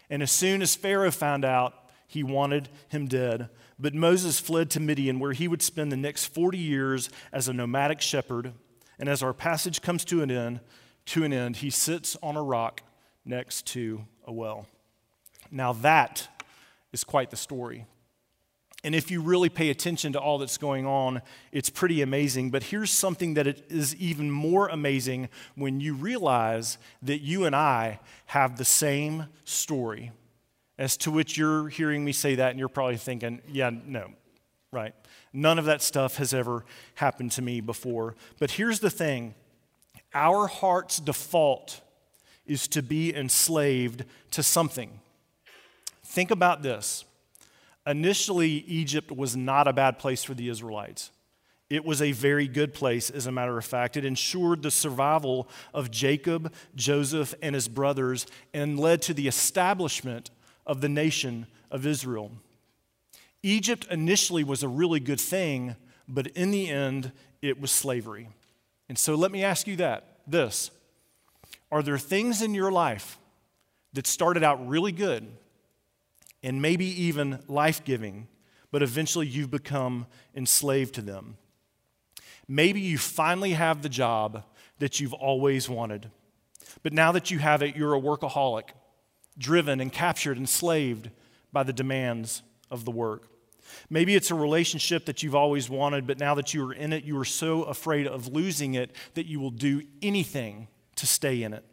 And 0.10 0.22
as 0.22 0.32
soon 0.32 0.62
as 0.62 0.76
Pharaoh 0.76 1.10
found 1.10 1.46
out, 1.46 1.74
he 2.08 2.22
wanted 2.22 2.70
him 2.90 3.08
dead. 3.08 3.50
But 3.78 3.94
Moses 3.94 4.40
fled 4.40 4.70
to 4.72 4.80
Midian, 4.80 5.20
where 5.20 5.34
he 5.34 5.48
would 5.48 5.62
spend 5.62 5.92
the 5.92 5.98
next 5.98 6.26
40 6.26 6.58
years 6.58 7.10
as 7.34 7.48
a 7.48 7.54
nomadic 7.54 8.02
shepherd. 8.02 8.54
And 8.98 9.10
as 9.10 9.22
our 9.22 9.34
passage 9.34 9.82
comes 9.82 10.06
to 10.06 10.22
an 10.22 10.32
end, 10.32 10.62
to 11.08 11.24
an 11.24 11.34
end, 11.34 11.58
he 11.58 11.70
sits 11.70 12.16
on 12.24 12.38
a 12.38 12.44
rock 12.44 12.82
next 13.26 13.66
to 13.68 14.06
a 14.26 14.32
well. 14.32 14.66
Now 15.52 15.74
that 15.74 16.28
is 16.94 17.04
quite 17.04 17.30
the 17.30 17.38
story. 17.38 17.86
And 18.86 18.94
if 18.94 19.10
you 19.10 19.20
really 19.20 19.50
pay 19.50 19.72
attention 19.72 20.14
to 20.14 20.20
all 20.20 20.38
that's 20.38 20.60
going 20.60 20.86
on, 20.86 21.24
it's 21.52 21.72
pretty 21.72 22.04
amazing. 22.04 22.52
But 22.52 22.64
here's 22.64 22.92
something 22.92 23.34
that 23.34 23.48
is 23.48 23.96
even 23.96 24.30
more 24.30 24.68
amazing 24.68 25.30
when 25.56 25.80
you 25.80 25.96
realize 25.96 26.78
that 27.02 27.22
you 27.22 27.46
and 27.46 27.56
I 27.56 28.00
have 28.28 28.58
the 28.58 28.66
same 28.66 29.26
story. 29.44 30.12
As 30.78 30.98
to 30.98 31.12
which 31.12 31.38
you're 31.38 31.70
hearing 31.70 32.04
me 32.04 32.12
say 32.12 32.36
that, 32.36 32.50
and 32.52 32.60
you're 32.60 32.68
probably 32.68 32.98
thinking, 32.98 33.42
yeah, 33.48 33.70
no, 33.70 34.12
right? 34.72 34.94
None 35.32 35.58
of 35.58 35.66
that 35.66 35.82
stuff 35.82 36.18
has 36.18 36.34
ever 36.34 36.66
happened 36.96 37.32
to 37.34 37.42
me 37.42 37.62
before. 37.62 38.16
But 38.40 38.52
here's 38.52 38.80
the 38.80 38.90
thing 38.90 39.36
our 40.14 40.48
heart's 40.48 41.00
default 41.00 41.82
is 42.46 42.68
to 42.70 42.82
be 42.82 43.16
enslaved 43.16 44.06
to 44.32 44.44
something. 44.44 45.00
Think 46.04 46.32
about 46.32 46.62
this 46.62 47.06
Initially, 47.88 48.50
Egypt 48.50 49.12
was 49.12 49.36
not 49.36 49.68
a 49.68 49.74
bad 49.74 50.00
place 50.00 50.24
for 50.24 50.34
the 50.34 50.50
Israelites. 50.50 51.12
It 51.70 51.86
was 51.86 52.02
a 52.02 52.12
very 52.12 52.48
good 52.48 52.74
place, 52.74 53.10
as 53.10 53.28
a 53.28 53.32
matter 53.32 53.58
of 53.58 53.66
fact. 53.66 53.98
It 53.98 54.06
ensured 54.06 54.62
the 54.62 54.72
survival 54.72 55.48
of 55.74 55.92
Jacob, 55.92 56.54
Joseph, 56.76 57.34
and 57.42 57.56
his 57.56 57.68
brothers, 57.68 58.28
and 58.54 58.80
led 58.80 59.02
to 59.04 59.14
the 59.14 59.28
establishment 59.28 60.30
of 60.66 60.82
the 60.82 60.90
nation 60.90 61.48
of 61.72 61.86
Israel. 61.86 62.32
Egypt 63.44 63.86
initially 63.92 64.44
was 64.44 64.64
a 64.64 64.68
really 64.68 65.00
good 65.00 65.22
thing, 65.22 65.76
but 66.08 66.28
in 66.28 66.52
the 66.52 66.70
end, 66.70 67.12
it 67.42 67.60
was 67.62 67.72
slavery. 67.72 68.30
And 68.90 68.98
so 68.98 69.16
let 69.16 69.32
me 69.32 69.44
ask 69.44 69.68
you 69.68 69.76
that 69.78 70.20
this 70.28 70.72
Are 71.72 71.84
there 71.84 71.98
things 71.98 72.42
in 72.42 72.54
your 72.54 72.72
life 72.72 73.18
that 73.94 74.08
started 74.08 74.44
out 74.44 74.68
really 74.68 74.92
good, 74.92 75.28
and 76.44 76.62
maybe 76.62 76.86
even 77.04 77.40
life 77.48 77.84
giving, 77.84 78.28
but 78.72 78.84
eventually 78.84 79.26
you've 79.26 79.52
become 79.52 80.06
enslaved 80.36 80.96
to 80.96 81.02
them. 81.02 81.38
Maybe 82.48 82.82
you 82.82 82.98
finally 82.98 83.54
have 83.54 83.82
the 83.82 83.90
job 83.90 84.44
that 84.80 85.00
you've 85.00 85.14
always 85.14 85.70
wanted, 85.70 86.12
but 86.84 86.94
now 86.94 87.12
that 87.14 87.32
you 87.32 87.40
have 87.40 87.64
it, 87.64 87.76
you're 87.76 87.96
a 87.96 88.02
workaholic, 88.02 88.70
driven 89.38 89.80
and 89.82 89.92
captured, 89.92 90.38
enslaved 90.38 91.10
by 91.52 91.64
the 91.64 91.74
demands 91.74 92.44
of 92.70 92.86
the 92.86 92.92
work. 92.92 93.28
Maybe 93.90 94.16
it's 94.16 94.32
a 94.32 94.36
relationship 94.36 95.06
that 95.06 95.24
you've 95.24 95.36
always 95.36 95.70
wanted, 95.70 96.08
but 96.08 96.20
now 96.20 96.36
that 96.36 96.54
you 96.54 96.68
are 96.68 96.74
in 96.74 96.94
it, 96.94 97.04
you 97.04 97.18
are 97.20 97.26
so 97.26 97.64
afraid 97.64 98.08
of 98.08 98.28
losing 98.28 98.76
it 98.76 98.96
that 99.16 99.26
you 99.26 99.40
will 99.40 99.52
do 99.52 99.82
anything 100.02 100.68
to 100.96 101.08
stay 101.08 101.44
in 101.44 101.54
it, 101.54 101.66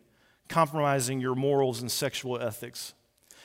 compromising 0.49 1.21
your 1.21 1.35
morals 1.35 1.81
and 1.81 1.91
sexual 1.91 2.41
ethics. 2.41 2.95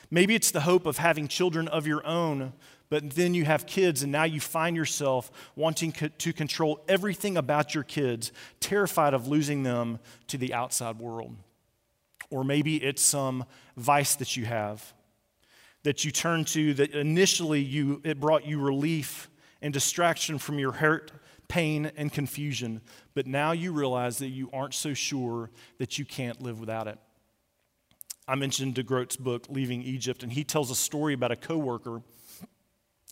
Maybe 0.09 0.35
it's 0.35 0.51
the 0.51 0.61
hope 0.61 0.85
of 0.85 0.97
having 0.97 1.27
children 1.27 1.67
of 1.67 1.85
your 1.85 2.05
own, 2.05 2.53
but 2.89 3.11
then 3.11 3.33
you 3.33 3.45
have 3.45 3.65
kids 3.65 4.03
and 4.03 4.11
now 4.11 4.23
you 4.23 4.39
find 4.39 4.75
yourself 4.75 5.29
wanting 5.55 5.91
co- 5.91 6.07
to 6.07 6.33
control 6.33 6.83
everything 6.87 7.35
about 7.35 7.75
your 7.75 7.83
kids, 7.83 8.31
terrified 8.59 9.13
of 9.13 9.27
losing 9.27 9.63
them 9.63 9.99
to 10.27 10.37
the 10.37 10.53
outside 10.53 10.97
world. 10.99 11.35
Or 12.29 12.43
maybe 12.43 12.83
it's 12.83 13.01
some 13.01 13.45
vice 13.75 14.15
that 14.15 14.35
you 14.35 14.45
have 14.45 14.93
that 15.87 16.03
you 16.03 16.11
turn 16.11 16.43
to 16.43 16.73
that 16.73 16.91
initially 16.91 17.61
you, 17.61 18.01
it 18.03 18.19
brought 18.19 18.45
you 18.45 18.59
relief 18.59 19.29
and 19.61 19.73
distraction 19.73 20.37
from 20.37 20.59
your 20.59 20.73
hurt, 20.73 21.13
pain, 21.47 21.89
and 21.95 22.11
confusion, 22.11 22.81
but 23.13 23.25
now 23.25 23.53
you 23.53 23.71
realize 23.71 24.17
that 24.17 24.27
you 24.27 24.49
aren't 24.51 24.73
so 24.73 24.93
sure 24.93 25.49
that 25.77 25.97
you 25.97 26.03
can't 26.03 26.41
live 26.41 26.59
without 26.59 26.87
it. 26.87 26.99
I 28.27 28.35
mentioned 28.35 28.75
DeGroat's 28.75 29.15
book, 29.15 29.45
Leaving 29.49 29.81
Egypt, 29.81 30.23
and 30.23 30.33
he 30.33 30.43
tells 30.43 30.69
a 30.69 30.75
story 30.75 31.13
about 31.13 31.31
a 31.31 31.37
coworker. 31.37 32.01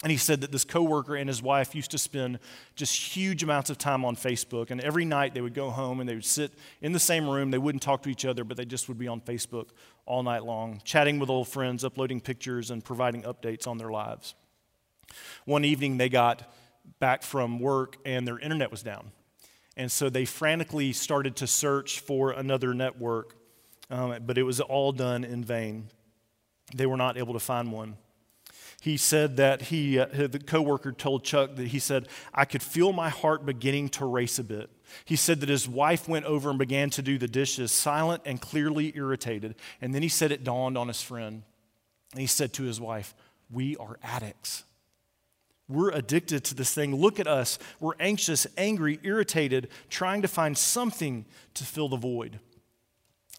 And 0.04 0.12
he 0.12 0.18
said 0.18 0.42
that 0.42 0.52
this 0.52 0.66
coworker 0.66 1.16
and 1.16 1.30
his 1.30 1.42
wife 1.42 1.74
used 1.74 1.92
to 1.92 1.98
spend 1.98 2.40
just 2.76 3.16
huge 3.16 3.44
amounts 3.44 3.70
of 3.70 3.78
time 3.78 4.04
on 4.04 4.16
Facebook. 4.16 4.70
And 4.70 4.82
every 4.82 5.06
night 5.06 5.34
they 5.34 5.42
would 5.42 5.54
go 5.54 5.70
home 5.70 6.00
and 6.00 6.08
they 6.08 6.16
would 6.16 6.26
sit 6.26 6.52
in 6.82 6.92
the 6.92 7.00
same 7.00 7.30
room. 7.30 7.50
They 7.50 7.58
wouldn't 7.58 7.82
talk 7.82 8.04
to 8.04 8.10
each 8.10 8.26
other, 8.26 8.44
but 8.44 8.58
they 8.58 8.66
just 8.66 8.90
would 8.90 8.98
be 8.98 9.08
on 9.08 9.22
Facebook 9.22 9.70
all 10.06 10.22
night 10.22 10.44
long, 10.44 10.82
chatting 10.84 11.18
with 11.18 11.30
old 11.30 11.48
friends, 11.48 11.86
uploading 11.86 12.20
pictures, 12.20 12.72
and 12.72 12.84
providing 12.84 13.24
updates 13.24 13.68
on 13.68 13.78
their 13.78 13.90
lives. 13.90 14.36
One 15.46 15.64
evening 15.64 15.98
they 15.98 16.10
got 16.10 16.52
back 17.00 17.24
from 17.24 17.60
work 17.60 17.98
and 18.06 18.28
their 18.28 18.38
internet 18.38 18.70
was 18.70 18.84
down. 18.84 19.12
And 19.78 19.92
so 19.92 20.10
they 20.10 20.26
frantically 20.26 20.92
started 20.94 21.38
to 21.38 21.48
search 21.48 22.00
for 22.00 22.32
another 22.32 22.74
network 22.74 23.36
um, 23.90 24.18
but 24.26 24.38
it 24.38 24.44
was 24.44 24.60
all 24.60 24.92
done 24.92 25.24
in 25.24 25.44
vain. 25.44 25.90
They 26.74 26.86
were 26.86 26.98
not 26.98 27.18
able 27.18 27.34
to 27.34 27.40
find 27.40 27.72
one. 27.72 27.98
He 28.82 28.98
said 28.98 29.38
that 29.38 29.64
he, 29.64 29.98
uh, 30.00 30.06
the 30.06 30.40
coworker 30.40 30.92
told 30.92 31.24
Chuck 31.24 31.56
that 31.56 31.68
he 31.68 31.80
said, 31.80 32.08
I 32.34 32.46
could 32.46 32.62
feel 32.62 32.94
my 32.94 33.10
heart 33.10 33.46
beginning 33.46 33.90
to 33.90 34.06
race 34.06 34.38
a 34.38 34.44
bit. 34.44 34.70
He 35.06 35.16
said 35.16 35.40
that 35.40 35.50
his 35.50 35.68
wife 35.68 36.08
went 36.08 36.26
over 36.26 36.50
and 36.50 36.60
began 36.60 36.90
to 36.92 37.02
do 37.02 37.18
the 37.18 37.28
dishes, 37.28 37.72
silent 37.72 38.22
and 38.26 38.40
clearly 38.40 38.94
irritated. 38.96 39.56
And 39.82 39.94
then 39.94 40.04
he 40.04 40.10
said 40.10 40.32
it 40.32 40.44
dawned 40.44 40.78
on 40.78 40.88
his 40.88 41.02
friend. 41.02 41.44
And 42.12 42.22
he 42.22 42.28
said 42.28 42.54
to 42.54 42.64
his 42.64 42.80
wife, 42.80 43.16
We 43.52 43.76
are 43.78 43.98
addicts. 44.04 44.64
We're 45.68 45.92
addicted 45.92 46.44
to 46.46 46.56
this 46.56 46.74
thing. 46.74 46.96
Look 46.96 47.20
at 47.20 47.28
us. 47.28 47.58
We're 47.80 47.96
anxious, 48.00 48.46
angry, 48.56 49.00
irritated, 49.04 49.70
trying 49.90 50.22
to 50.22 50.28
find 50.28 50.58
something 50.58 51.26
to 51.56 51.64
fill 51.64 51.90
the 51.90 51.98
void. 51.98 52.40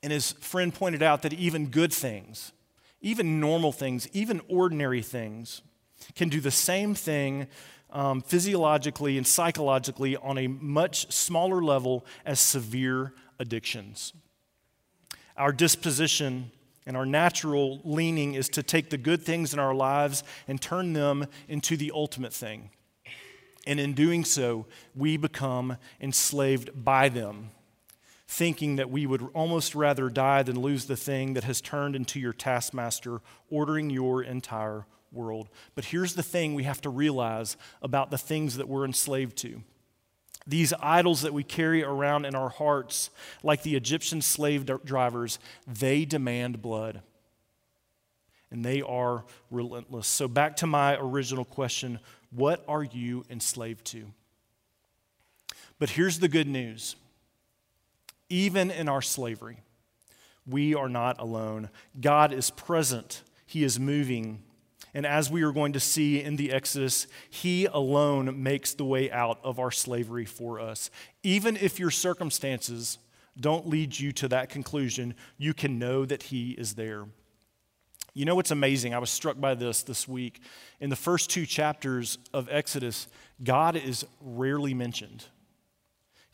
And 0.03 0.13
his 0.13 0.33
friend 0.33 0.75
pointed 0.75 1.03
out 1.03 1.23
that 1.23 1.33
even 1.33 1.67
good 1.67 1.93
things, 1.93 2.53
even 3.07 3.39
normal 3.39 3.71
things, 3.71 4.09
even 4.13 4.41
ordinary 4.49 5.01
things, 5.01 5.63
can 6.17 6.29
do 6.29 6.41
the 6.41 6.51
same 6.51 6.93
thing 6.93 7.47
um, 7.91 8.21
physiologically 8.21 9.17
and 9.17 9.25
psychologically 9.25 10.17
on 10.17 10.37
a 10.37 10.49
much 10.49 11.13
smaller 11.13 11.63
level 11.63 12.05
as 12.25 12.41
severe 12.41 13.15
addictions. 13.39 14.13
Our 15.37 15.53
disposition 15.53 16.51
and 16.85 16.97
our 16.97 17.07
natural 17.07 17.81
leaning 17.85 18.35
is 18.35 18.49
to 18.51 18.63
take 18.65 18.91
the 18.91 18.99
good 18.99 19.23
things 19.23 19.53
in 19.53 19.61
our 19.61 19.75
lives 19.75 20.25
and 20.49 20.61
turn 20.61 20.93
them 20.93 21.27
into 21.47 21.77
the 21.77 21.93
ultimate 21.95 22.33
thing. 22.33 22.71
And 23.69 23.79
in 23.79 23.95
doing 23.95 24.25
so, 24.25 24.67
we 24.97 25.17
become 25.17 25.77
enslaved 26.01 26.85
by 26.85 27.09
them 27.09 27.51
thinking 28.29 28.77
that 28.77 28.91
we 28.91 29.07
would 29.07 29.29
almost 29.35 29.75
rather 29.75 30.09
die 30.09 30.43
than 30.43 30.61
lose 30.61 30.87
the 30.87 30.97
thing 30.97 31.35
that 31.35 31.45
has 31.45 31.61
turned 31.61 31.95
into 31.95 32.19
your 32.19 32.33
taskmaster, 32.33 33.21
ordering 33.51 33.91
your 33.91 34.23
entire 34.23 34.87
world. 35.13 35.49
But 35.75 35.87
here's 35.87 36.15
the 36.15 36.23
thing 36.23 36.55
we 36.55 36.65
have 36.65 36.81
to 36.83 36.91
realize 36.91 37.57
about 37.83 38.11
the 38.11 38.19
things 38.19 38.57
that 38.57 38.69
we're 38.69 38.85
enslaved 38.85 39.37
to. 39.39 39.63
These 40.47 40.73
idols 40.81 41.23
that 41.23 41.33
we 41.33 41.43
carry 41.43 41.83
around 41.83 42.25
in 42.25 42.35
our 42.35 42.49
hearts, 42.49 43.11
like 43.43 43.63
the 43.63 43.77
Egyptian 43.77 44.23
slave 44.23 44.65
drivers, 44.85 45.39
they 45.67 46.05
demand 46.05 46.63
blood. 46.63 47.03
And 48.51 48.65
they 48.65 48.81
are 48.81 49.25
relentless. 49.51 50.07
So, 50.07 50.29
back 50.29 50.57
to 50.57 50.69
my 50.69 50.97
original 50.97 51.45
question 51.45 51.99
what 52.31 52.65
are 52.69 52.85
you 52.85 53.25
enslaved 53.31 53.85
to? 53.87 54.07
But 55.79 55.91
here's 55.91 56.19
the 56.21 56.29
good 56.29 56.47
news 56.47 56.97
even 58.29 58.71
in 58.71 58.89
our 58.89 59.03
slavery, 59.03 59.61
we 60.47 60.75
are 60.75 60.89
not 60.89 61.21
alone. 61.21 61.71
God 62.01 62.33
is 62.33 62.51
present, 62.51 63.23
He 63.47 63.65
is 63.65 63.81
moving, 63.81 64.43
And 64.97 65.05
as 65.05 65.31
we 65.31 65.43
are 65.43 65.53
going 65.53 65.75
to 65.75 65.81
see 65.81 66.23
in 66.23 66.37
the 66.37 66.51
Exodus, 66.51 67.07
He 67.29 67.67
alone 67.67 68.43
makes 68.43 68.73
the 68.73 68.87
way 68.87 69.11
out 69.11 69.39
of 69.45 69.59
our 69.59 69.71
slavery 69.71 70.25
for 70.25 70.59
us. 70.59 70.91
Even 71.23 71.55
if 71.55 71.79
your 71.79 71.91
circumstances 71.91 72.97
don't 73.39 73.69
lead 73.69 73.99
you 73.99 74.11
to 74.13 74.29
that 74.29 74.49
conclusion, 74.49 75.15
you 75.37 75.53
can 75.53 75.79
know 75.79 76.07
that 76.07 76.23
He 76.23 76.53
is 76.53 76.77
there. 76.77 77.05
You 78.15 78.25
know 78.25 78.35
what's 78.35 78.51
amazing? 78.51 78.95
I 78.95 78.99
was 78.99 79.11
struck 79.11 79.39
by 79.39 79.55
this 79.55 79.83
this 79.83 80.09
week. 80.09 80.41
In 80.81 80.89
the 80.89 80.97
first 80.97 81.29
two 81.29 81.45
chapters 81.45 82.17
of 82.33 82.49
Exodus, 82.51 83.07
God 83.45 83.77
is 83.77 84.07
rarely 84.23 84.73
mentioned. 84.73 85.27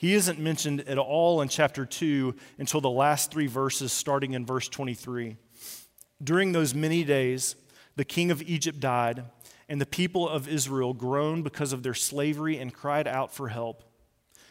He 0.02 0.14
isn't 0.14 0.40
mentioned 0.40 0.80
at 0.88 0.98
all 0.98 1.42
in 1.42 1.48
chapter 1.48 1.86
2 1.86 2.34
until 2.58 2.80
the 2.80 2.90
last 2.90 3.30
three 3.30 3.46
verses, 3.46 3.92
starting 3.92 4.32
in 4.32 4.44
verse 4.44 4.68
23. 4.68 5.36
During 6.20 6.50
those 6.50 6.74
many 6.74 7.04
days, 7.04 7.54
the 7.94 8.04
king 8.04 8.32
of 8.32 8.42
Egypt 8.42 8.80
died, 8.80 9.26
and 9.68 9.80
the 9.80 9.86
people 9.86 10.28
of 10.28 10.48
Israel 10.48 10.92
groaned 10.92 11.44
because 11.44 11.72
of 11.72 11.84
their 11.84 11.94
slavery 11.94 12.58
and 12.58 12.74
cried 12.74 13.06
out 13.06 13.32
for 13.32 13.46
help. 13.46 13.84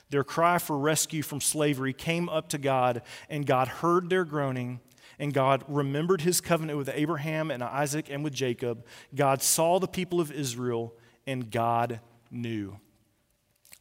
Their 0.09 0.23
cry 0.23 0.57
for 0.57 0.77
rescue 0.77 1.21
from 1.21 1.41
slavery 1.41 1.91
came 1.91 2.29
up 2.29 2.47
to 2.47 2.57
God, 2.57 3.01
and 3.29 3.45
God 3.45 3.67
heard 3.67 4.09
their 4.09 4.23
groaning, 4.23 4.79
and 5.19 5.33
God 5.33 5.65
remembered 5.67 6.21
his 6.21 6.39
covenant 6.39 6.77
with 6.77 6.89
Abraham 6.93 7.51
and 7.51 7.61
Isaac 7.61 8.09
and 8.09 8.23
with 8.23 8.31
Jacob. 8.31 8.85
God 9.13 9.41
saw 9.41 9.79
the 9.79 9.87
people 9.89 10.21
of 10.21 10.31
Israel, 10.31 10.93
and 11.27 11.51
God 11.51 11.99
knew. 12.31 12.79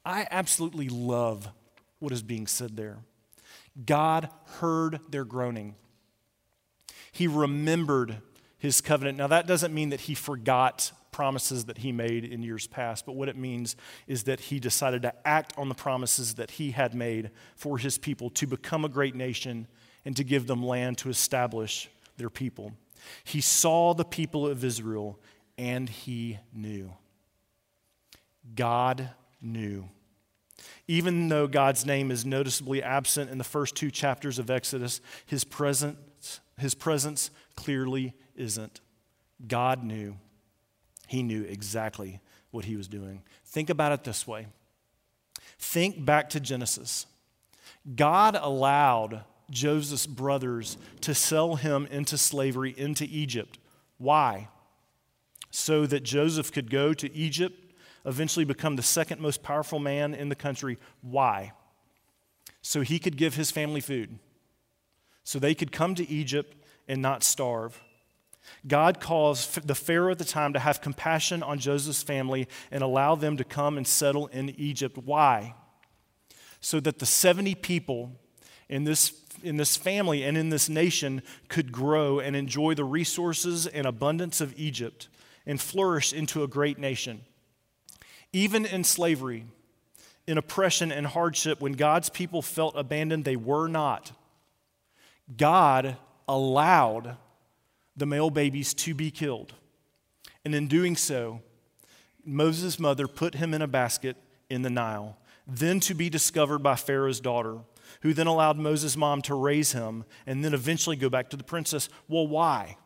I 0.05 0.27
absolutely 0.33 0.89
love 0.89 1.49
what 2.01 2.13
is 2.13 2.23
being 2.23 2.47
said 2.47 2.77
there. 2.77 2.99
God 3.87 4.29
heard 4.59 5.01
their 5.11 5.25
groaning. 5.25 5.77
He 7.13 7.27
remembered 7.27 8.19
his 8.59 8.81
covenant. 8.81 9.17
Now, 9.17 9.29
that 9.29 9.47
doesn't 9.47 9.73
mean 9.73 9.91
that 9.91 10.03
he 10.03 10.15
forgot 10.15 10.93
promises 11.13 11.65
that 11.67 11.79
he 11.79 11.93
made 11.93 12.25
in 12.25 12.43
years 12.43 12.67
past, 12.67 13.05
but 13.07 13.15
what 13.15 13.29
it 13.29 13.37
means 13.37 13.77
is 14.07 14.25
that 14.25 14.41
he 14.41 14.61
decided 14.61 15.03
to 15.03 15.15
act 15.27 15.53
on 15.57 15.69
the 15.69 15.75
promises 15.75 16.35
that 16.35 16.53
he 16.53 16.71
had 16.71 16.95
made 16.95 17.31
for 17.57 17.79
his 17.79 17.99
people 17.99 18.31
to 18.31 18.47
become 18.47 18.85
a 18.85 18.89
great 18.89 19.15
nation 19.15 19.67
and 20.05 20.17
to 20.17 20.25
give 20.25 20.47
them 20.47 20.65
land 20.65 20.99
to 20.99 21.09
establish 21.09 21.89
their 22.17 22.31
people. 22.31 22.73
He 23.25 23.41
saw 23.41 23.93
the 23.95 24.05
people 24.05 24.47
of 24.47 24.65
Israel 24.65 25.19
and 25.59 25.89
he 25.89 26.39
knew. 26.53 26.93
God 28.55 29.11
knew. 29.43 29.89
Even 30.89 31.29
though 31.29 31.47
God's 31.47 31.87
name 31.87 32.11
is 32.11 32.25
noticeably 32.25 32.83
absent 32.83 33.31
in 33.31 33.39
the 33.39 33.45
first 33.45 33.75
two 33.77 33.91
chapters 33.91 34.39
of 34.39 34.51
Exodus, 34.51 35.01
his 35.27 35.45
presence, 35.45 36.41
his 36.59 36.75
presence 36.75 37.31
clearly 37.57 38.15
isn't. 38.37 38.81
God 39.47 39.85
knew. 39.85 40.17
He 41.07 41.23
knew 41.23 41.43
exactly 41.43 42.21
what 42.51 42.65
he 42.65 42.77
was 42.77 42.89
doing. 42.89 43.23
Think 43.45 43.71
about 43.71 43.93
it 43.93 44.05
this 44.05 44.27
way 44.27 44.47
think 45.59 46.05
back 46.05 46.31
to 46.31 46.41
Genesis. 46.41 47.07
God 47.95 48.37
allowed 48.41 49.25
Joseph's 49.51 50.07
brothers 50.07 50.79
to 51.03 51.15
sell 51.15 51.57
him 51.57 51.87
into 51.91 52.17
slavery 52.17 52.75
into 52.77 53.05
Egypt. 53.05 53.59
Why? 53.99 54.49
So 55.51 55.87
that 55.87 56.03
Joseph 56.03 56.53
could 56.53 56.71
go 56.71 56.95
to 56.95 57.13
Egypt 57.13 57.60
eventually 58.05 58.45
become 58.45 58.77
the 58.77 58.83
second 58.83 59.21
most 59.21 59.43
powerful 59.43 59.79
man 59.79 60.15
in 60.15 60.29
the 60.29 60.35
country. 60.35 60.79
Why? 61.03 61.53
So 62.63 62.81
he 62.83 62.99
could 62.99 63.17
give 63.17 63.35
his 63.35 63.51
family 63.51 63.81
food, 63.81 64.19
so 65.25 65.39
they 65.39 65.55
could 65.55 65.73
come 65.73 65.95
to 65.95 66.09
Egypt 66.09 66.55
and 66.89 67.01
not 67.01 67.23
starve. 67.23 67.81
God 68.67 69.01
caused 69.01 69.67
the 69.67 69.75
Pharaoh 69.75 70.13
at 70.13 70.19
the 70.19 70.25
time 70.25 70.53
to 70.55 70.59
have 70.59 70.81
compassion 70.81 71.43
on 71.43 71.59
Joseph's 71.59 72.03
family 72.03 72.49
and 72.71 72.83
allow 72.83 73.15
them 73.15 73.37
to 73.37 73.45
come 73.45 73.77
and 73.77 73.87
settle 73.87 74.27
in 74.29 74.51
Egypt. 74.51 74.99
Why? 74.99 75.55
So 76.61 76.81
that 76.81 76.99
the 76.99 77.07
70 77.07 77.55
people 77.57 78.13
in 78.69 78.85
this, 78.85 79.13
in 79.43 79.57
this 79.57 79.77
family 79.77 80.23
and 80.23 80.37
in 80.37 80.51
this 80.51 80.69
nation 80.69 81.23
could 81.49 81.73
grow 81.73 82.19
and 82.19 82.37
enjoy 82.37 82.75
the 82.75 82.85
resources 82.85 83.67
and 83.67 83.87
abundance 83.87 84.41
of 84.41 84.55
Egypt 84.59 85.09
and 85.47 85.61
flourish 85.61 86.13
into 86.13 86.43
a 86.43 86.49
great 86.49 86.79
nation. 86.79 87.23
Even 88.33 88.65
in 88.65 88.85
slavery, 88.85 89.45
in 90.27 90.39
oppression 90.39 90.93
and 90.93 91.07
hardship, 91.07 91.61
when 91.61 91.73
God's 91.73 92.09
people 92.09 92.43
felt 92.43 92.75
abandoned, 92.77 93.25
they 93.25 93.37
were 93.37 93.67
not. 93.67 94.13
God 95.37 95.97
allowed 96.29 97.17
the 97.97 98.07
male 98.07 98.31
babies 98.31 98.73
to 98.75 98.95
be 98.95 99.11
killed. 99.11 99.55
And 100.45 100.55
in 100.55 100.69
doing 100.69 100.97
so, 100.97 101.43
Moses' 102.25 102.79
mother 102.79 103.09
put 103.09 103.35
him 103.35 103.53
in 103.55 103.63
a 103.63 103.67
basket 103.67 104.17
in 104.49 104.63
the 104.63 104.71
Nile, 104.71 105.19
then 105.47 105.81
to 105.81 105.95
be 105.95 106.09
discovered 106.09 106.61
by 106.61 106.77
Pharaoh's 106.77 107.21
daughter, 107.21 107.59
who 108.03 108.15
then 108.15 108.27
allowed 108.27 108.57
Moses' 108.57 108.97
mom 108.97 109.23
to 109.23 109.35
raise 109.35 109.73
him 109.73 110.05
and 110.27 110.45
then 110.45 110.55
eventually 110.55 110.97
go 110.97 111.09
back 111.09 111.31
to 111.31 111.37
the 111.37 111.45
princess. 111.45 111.89
Well, 112.09 112.27
why? 112.27 112.77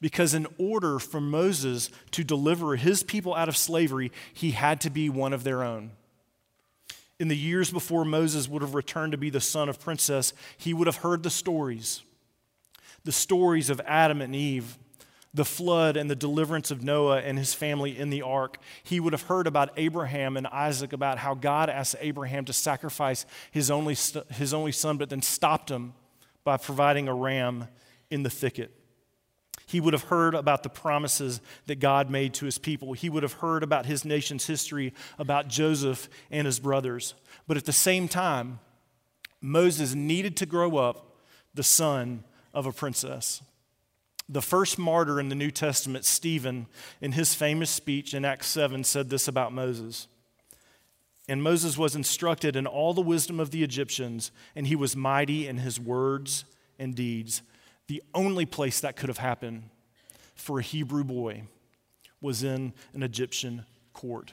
Because 0.00 0.34
in 0.34 0.46
order 0.58 0.98
for 0.98 1.20
Moses 1.20 1.90
to 2.12 2.24
deliver 2.24 2.76
his 2.76 3.02
people 3.02 3.34
out 3.34 3.48
of 3.48 3.56
slavery, 3.56 4.12
he 4.32 4.52
had 4.52 4.80
to 4.82 4.90
be 4.90 5.08
one 5.08 5.32
of 5.32 5.44
their 5.44 5.62
own. 5.62 5.92
In 7.18 7.28
the 7.28 7.36
years 7.36 7.70
before 7.70 8.04
Moses 8.04 8.48
would 8.48 8.62
have 8.62 8.74
returned 8.74 9.12
to 9.12 9.18
be 9.18 9.28
the 9.28 9.40
son 9.40 9.68
of 9.68 9.78
princess, 9.78 10.32
he 10.56 10.72
would 10.72 10.86
have 10.86 10.96
heard 10.96 11.22
the 11.22 11.30
stories 11.30 12.02
the 13.04 13.12
stories 13.12 13.70
of 13.70 13.80
Adam 13.86 14.20
and 14.20 14.34
Eve, 14.34 14.76
the 15.32 15.44
flood 15.44 15.96
and 15.96 16.10
the 16.10 16.16
deliverance 16.16 16.70
of 16.70 16.82
Noah 16.82 17.20
and 17.20 17.38
his 17.38 17.54
family 17.54 17.96
in 17.96 18.10
the 18.10 18.22
ark. 18.22 18.58
He 18.82 19.00
would 19.00 19.12
have 19.12 19.22
heard 19.22 19.46
about 19.46 19.70
Abraham 19.76 20.36
and 20.36 20.46
Isaac, 20.46 20.92
about 20.92 21.18
how 21.18 21.34
God 21.34 21.70
asked 21.70 21.96
Abraham 22.00 22.44
to 22.46 22.52
sacrifice 22.52 23.24
his 23.50 23.70
only, 23.70 23.96
his 24.32 24.52
only 24.52 24.72
son, 24.72 24.96
but 24.96 25.08
then 25.08 25.22
stopped 25.22 25.70
him 25.70 25.94
by 26.44 26.56
providing 26.56 27.08
a 27.08 27.14
ram 27.14 27.68
in 28.10 28.22
the 28.22 28.30
thicket. 28.30 28.79
He 29.70 29.78
would 29.78 29.92
have 29.92 30.02
heard 30.02 30.34
about 30.34 30.64
the 30.64 30.68
promises 30.68 31.40
that 31.66 31.78
God 31.78 32.10
made 32.10 32.34
to 32.34 32.44
his 32.44 32.58
people. 32.58 32.92
He 32.92 33.08
would 33.08 33.22
have 33.22 33.34
heard 33.34 33.62
about 33.62 33.86
his 33.86 34.04
nation's 34.04 34.44
history, 34.44 34.92
about 35.16 35.46
Joseph 35.46 36.08
and 36.28 36.44
his 36.44 36.58
brothers. 36.58 37.14
But 37.46 37.56
at 37.56 37.66
the 37.66 37.72
same 37.72 38.08
time, 38.08 38.58
Moses 39.40 39.94
needed 39.94 40.36
to 40.38 40.46
grow 40.46 40.78
up 40.78 41.14
the 41.54 41.62
son 41.62 42.24
of 42.52 42.66
a 42.66 42.72
princess. 42.72 43.42
The 44.28 44.42
first 44.42 44.76
martyr 44.76 45.20
in 45.20 45.28
the 45.28 45.36
New 45.36 45.52
Testament, 45.52 46.04
Stephen, 46.04 46.66
in 47.00 47.12
his 47.12 47.36
famous 47.36 47.70
speech 47.70 48.12
in 48.12 48.24
Acts 48.24 48.48
7, 48.48 48.82
said 48.82 49.08
this 49.08 49.28
about 49.28 49.52
Moses. 49.52 50.08
And 51.28 51.44
Moses 51.44 51.78
was 51.78 51.94
instructed 51.94 52.56
in 52.56 52.66
all 52.66 52.92
the 52.92 53.00
wisdom 53.00 53.38
of 53.38 53.52
the 53.52 53.62
Egyptians, 53.62 54.32
and 54.56 54.66
he 54.66 54.74
was 54.74 54.96
mighty 54.96 55.46
in 55.46 55.58
his 55.58 55.78
words 55.78 56.44
and 56.76 56.92
deeds. 56.92 57.42
The 57.90 58.04
only 58.14 58.46
place 58.46 58.78
that 58.82 58.94
could 58.94 59.08
have 59.08 59.18
happened 59.18 59.64
for 60.36 60.60
a 60.60 60.62
Hebrew 60.62 61.02
boy 61.02 61.42
was 62.20 62.44
in 62.44 62.72
an 62.94 63.02
Egyptian 63.02 63.66
court. 63.92 64.32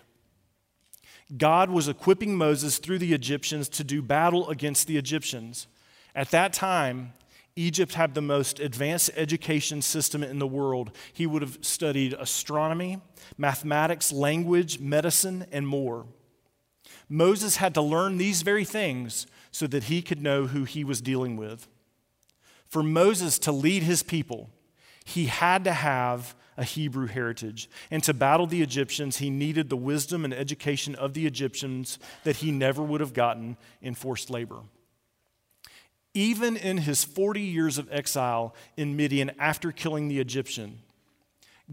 God 1.36 1.72
was 1.72 1.88
equipping 1.88 2.36
Moses 2.36 2.78
through 2.78 3.00
the 3.00 3.16
Egyptians 3.16 3.68
to 3.70 3.84
do 3.84 4.04
battle 4.04 4.48
against 4.52 4.86
the 4.86 4.96
Egyptians. 4.96 5.66
At 6.14 6.30
that 6.30 6.54
time, 6.54 7.14
Egypt 7.56 7.96
had 7.96 8.14
the 8.14 8.22
most 8.22 8.60
advanced 8.60 9.10
education 9.16 9.82
system 9.82 10.22
in 10.22 10.38
the 10.38 10.46
world. 10.46 10.92
He 11.12 11.26
would 11.26 11.42
have 11.42 11.58
studied 11.62 12.14
astronomy, 12.14 13.02
mathematics, 13.40 14.12
language, 14.12 14.80
medicine, 14.80 15.48
and 15.52 15.68
more. 15.68 16.06
Moses 17.10 17.56
had 17.56 17.74
to 17.74 17.82
learn 17.82 18.20
these 18.20 18.44
very 18.44 18.66
things 18.66 19.26
so 19.50 19.66
that 19.66 19.86
he 19.86 20.04
could 20.04 20.22
know 20.22 20.46
who 20.46 20.64
he 20.64 20.84
was 20.84 21.02
dealing 21.02 21.38
with. 21.38 21.68
For 22.70 22.84
Moses 22.84 23.40
to 23.40 23.52
lead 23.52 23.84
his 23.84 24.04
people, 24.04 24.50
he 25.06 25.26
had 25.26 25.64
to 25.64 25.74
have 25.74 26.36
a 26.58 26.64
Hebrew 26.64 27.08
heritage. 27.08 27.70
And 27.92 28.04
to 28.04 28.14
battle 28.14 28.48
the 28.48 28.62
Egyptians, 28.62 29.18
he 29.18 29.30
needed 29.30 29.70
the 29.70 29.78
wisdom 29.78 30.26
and 30.26 30.34
education 30.34 30.96
of 30.96 31.14
the 31.14 31.26
Egyptians 31.26 32.00
that 32.24 32.38
he 32.38 32.52
never 32.52 32.82
would 32.82 33.00
have 33.00 33.14
gotten 33.14 33.58
in 33.82 33.94
forced 33.96 34.30
labor. 34.30 34.60
Even 36.14 36.58
in 36.58 36.80
his 36.80 37.04
40 37.04 37.42
years 37.42 37.78
of 37.78 37.88
exile 37.92 38.56
in 38.76 38.98
Midian 38.98 39.32
after 39.40 39.72
killing 39.72 40.08
the 40.08 40.20
Egyptian, 40.20 40.80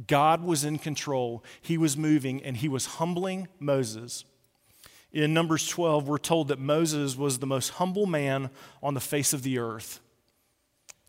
God 0.07 0.45
was 0.45 0.65
in 0.65 0.79
control. 0.79 1.43
He 1.63 1.79
was 1.79 1.97
moving 1.97 2.43
and 2.43 2.59
he 2.59 2.69
was 2.69 2.87
humbling 2.87 3.49
Moses. 3.59 4.25
In 5.13 5.33
Numbers 5.33 5.67
12, 5.69 6.07
we're 6.07 6.19
told 6.19 6.49
that 6.49 6.59
Moses 6.59 7.17
was 7.17 7.39
the 7.39 7.47
most 7.47 7.71
humble 7.71 8.07
man 8.07 8.51
on 8.83 8.95
the 8.95 9.01
face 9.01 9.33
of 9.33 9.43
the 9.43 9.59
earth 9.59 10.01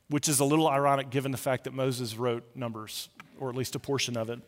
which 0.09 0.27
is 0.29 0.39
a 0.39 0.45
little 0.45 0.67
ironic 0.67 1.09
given 1.09 1.31
the 1.31 1.37
fact 1.37 1.63
that 1.63 1.73
Moses 1.73 2.15
wrote 2.15 2.43
Numbers, 2.55 3.09
or 3.39 3.49
at 3.49 3.55
least 3.55 3.75
a 3.75 3.79
portion 3.79 4.17
of 4.17 4.29
it. 4.29 4.39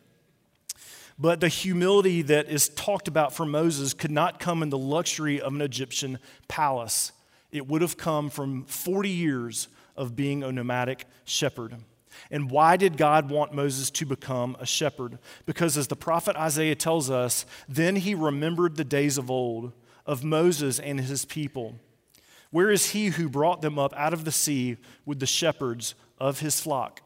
But 1.20 1.40
the 1.40 1.48
humility 1.48 2.22
that 2.24 2.48
is 2.48 2.70
talked 2.70 3.08
about 3.08 3.34
for 3.34 3.46
Moses 3.46 3.94
could 3.94 4.12
not 4.12 4.40
come 4.40 4.62
in 4.62 4.70
the 4.70 4.78
luxury 4.78 5.42
of 5.42 5.54
an 5.54 5.62
Egyptian 5.62 6.20
palace. 6.48 7.12
It 7.52 7.68
would 7.68 7.82
have 7.82 7.98
come 7.98 8.30
from 8.30 8.66
40 8.66 9.10
years 9.10 9.68
of 9.96 10.16
being 10.16 10.44
a 10.44 10.52
nomadic 10.52 11.06
shepherd. 11.26 11.76
And 12.30 12.52
why 12.52 12.78
did 12.78 12.98
God 12.98 13.30
want 13.30 13.54
Moses 13.54 13.90
to 13.92 14.06
become 14.06 14.58
a 14.60 14.66
shepherd? 14.66 15.18
Because 15.46 15.78
as 15.78 15.88
the 15.88 15.96
prophet 15.96 16.36
Isaiah 16.36 16.76
tells 16.76 17.10
us, 17.10 17.46
then 17.68 17.96
he 17.96 18.14
remembered 18.14 18.76
the 18.76 18.84
days 18.84 19.18
of 19.18 19.32
old, 19.32 19.74
of 20.06 20.24
Moses 20.24 20.80
and 20.80 21.00
his 21.00 21.26
people. 21.26 21.76
Where 22.52 22.72
is 22.72 22.92
he 22.92 23.08
who 23.08 23.30
brought 23.30 23.62
them 23.62 23.78
up 23.78 23.94
out 23.96 24.14
of 24.14 24.26
the 24.26 24.32
sea 24.32 24.78
with 25.06 25.20
the 25.20 25.26
shepherds 25.26 25.96
of 26.18 26.40
his 26.40 26.60
flock? 26.60 27.02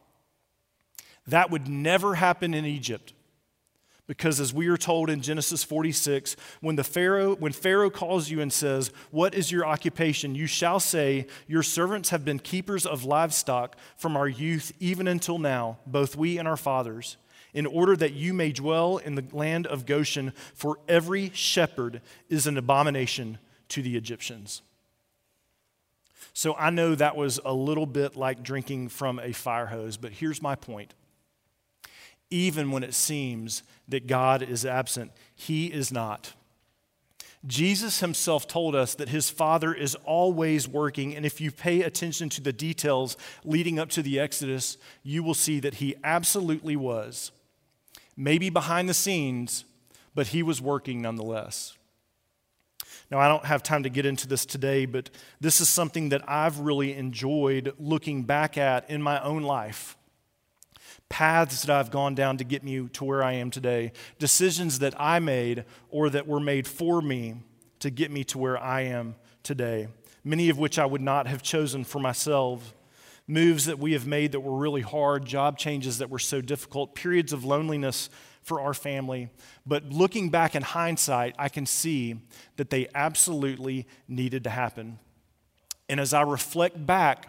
That 1.27 1.51
would 1.51 1.67
never 1.67 2.15
happen 2.15 2.53
in 2.53 2.65
Egypt. 2.65 3.13
Because 4.07 4.41
as 4.41 4.53
we 4.53 4.67
are 4.67 4.77
told 4.77 5.09
in 5.09 5.21
Genesis 5.21 5.63
46, 5.63 6.35
when, 6.59 6.75
the 6.75 6.83
Pharaoh, 6.83 7.35
when 7.35 7.53
Pharaoh 7.53 7.89
calls 7.89 8.29
you 8.29 8.41
and 8.41 8.51
says, 8.51 8.91
What 9.09 9.33
is 9.33 9.51
your 9.51 9.65
occupation? 9.65 10.35
you 10.35 10.47
shall 10.47 10.81
say, 10.81 11.27
Your 11.47 11.63
servants 11.63 12.09
have 12.09 12.25
been 12.25 12.39
keepers 12.39 12.85
of 12.85 13.05
livestock 13.05 13.77
from 13.95 14.17
our 14.17 14.27
youth 14.27 14.73
even 14.81 15.07
until 15.07 15.37
now, 15.37 15.77
both 15.85 16.17
we 16.17 16.37
and 16.37 16.47
our 16.47 16.57
fathers, 16.57 17.15
in 17.53 17.65
order 17.65 17.95
that 17.95 18.13
you 18.13 18.33
may 18.33 18.51
dwell 18.51 18.97
in 18.97 19.15
the 19.15 19.23
land 19.31 19.65
of 19.67 19.85
Goshen, 19.85 20.33
for 20.55 20.79
every 20.89 21.29
shepherd 21.33 22.01
is 22.27 22.47
an 22.47 22.57
abomination 22.57 23.37
to 23.69 23.81
the 23.81 23.95
Egyptians. 23.95 24.61
So 26.33 26.55
I 26.55 26.69
know 26.69 26.95
that 26.95 27.15
was 27.15 27.39
a 27.43 27.53
little 27.53 27.85
bit 27.85 28.15
like 28.15 28.43
drinking 28.43 28.89
from 28.89 29.19
a 29.19 29.33
fire 29.33 29.65
hose, 29.65 29.97
but 29.97 30.13
here's 30.13 30.41
my 30.41 30.55
point 30.55 30.93
even 32.31 32.71
when 32.71 32.81
it 32.81 32.93
seems 32.93 33.61
that 33.89 34.07
God 34.07 34.41
is 34.41 34.65
absent. 34.65 35.11
He 35.35 35.67
is 35.67 35.91
not. 35.91 36.33
Jesus 37.45 37.99
himself 37.99 38.47
told 38.47 38.75
us 38.75 38.95
that 38.95 39.09
his 39.09 39.29
Father 39.29 39.73
is 39.73 39.95
always 40.05 40.67
working, 40.67 41.15
and 41.15 41.25
if 41.25 41.41
you 41.41 41.51
pay 41.51 41.81
attention 41.81 42.29
to 42.29 42.41
the 42.41 42.53
details 42.53 43.17
leading 43.43 43.79
up 43.79 43.89
to 43.89 44.01
the 44.01 44.19
Exodus, 44.19 44.77
you 45.03 45.23
will 45.23 45.33
see 45.33 45.59
that 45.59 45.75
he 45.75 45.95
absolutely 46.03 46.75
was. 46.75 47.31
Maybe 48.15 48.49
behind 48.49 48.87
the 48.87 48.93
scenes, 48.93 49.65
but 50.13 50.27
he 50.27 50.43
was 50.43 50.61
working 50.61 51.01
nonetheless. 51.01 51.77
Now, 53.11 53.19
I 53.19 53.27
don't 53.27 53.43
have 53.45 53.61
time 53.61 53.83
to 53.83 53.89
get 53.89 54.05
into 54.05 54.25
this 54.25 54.45
today, 54.45 54.85
but 54.85 55.09
this 55.41 55.59
is 55.59 55.67
something 55.67 56.09
that 56.09 56.23
I've 56.29 56.59
really 56.59 56.93
enjoyed 56.93 57.73
looking 57.77 58.23
back 58.23 58.57
at 58.57 58.89
in 58.89 59.01
my 59.01 59.21
own 59.21 59.43
life 59.43 59.97
paths 61.09 61.63
that 61.63 61.77
I've 61.77 61.91
gone 61.91 62.15
down 62.15 62.37
to 62.37 62.45
get 62.45 62.63
me 62.63 62.87
to 62.87 63.03
where 63.03 63.21
I 63.21 63.33
am 63.33 63.51
today, 63.51 63.91
decisions 64.17 64.79
that 64.79 64.93
I 64.97 65.19
made 65.19 65.65
or 65.89 66.09
that 66.09 66.25
were 66.25 66.39
made 66.39 66.65
for 66.67 67.01
me 67.01 67.35
to 67.79 67.89
get 67.89 68.11
me 68.11 68.23
to 68.25 68.37
where 68.37 68.57
I 68.57 68.81
am 68.83 69.15
today, 69.43 69.89
many 70.23 70.49
of 70.49 70.57
which 70.57 70.79
I 70.79 70.85
would 70.85 71.01
not 71.01 71.27
have 71.27 71.43
chosen 71.43 71.83
for 71.83 71.99
myself. 71.99 72.73
Moves 73.27 73.65
that 73.65 73.77
we 73.77 73.91
have 73.91 74.07
made 74.07 74.31
that 74.31 74.39
were 74.39 74.57
really 74.57 74.81
hard, 74.81 75.25
job 75.25 75.57
changes 75.57 75.97
that 75.97 76.09
were 76.09 76.19
so 76.19 76.39
difficult, 76.39 76.95
periods 76.95 77.33
of 77.33 77.43
loneliness 77.43 78.09
for 78.41 78.61
our 78.61 78.73
family. 78.73 79.29
But 79.65 79.89
looking 79.89 80.29
back 80.29 80.55
in 80.55 80.63
hindsight, 80.63 81.35
I 81.37 81.49
can 81.49 81.65
see 81.65 82.19
that 82.57 82.69
they 82.69 82.87
absolutely 82.95 83.87
needed 84.07 84.43
to 84.45 84.49
happen. 84.49 84.99
And 85.87 85.99
as 85.99 86.13
I 86.13 86.21
reflect 86.21 86.85
back 86.85 87.27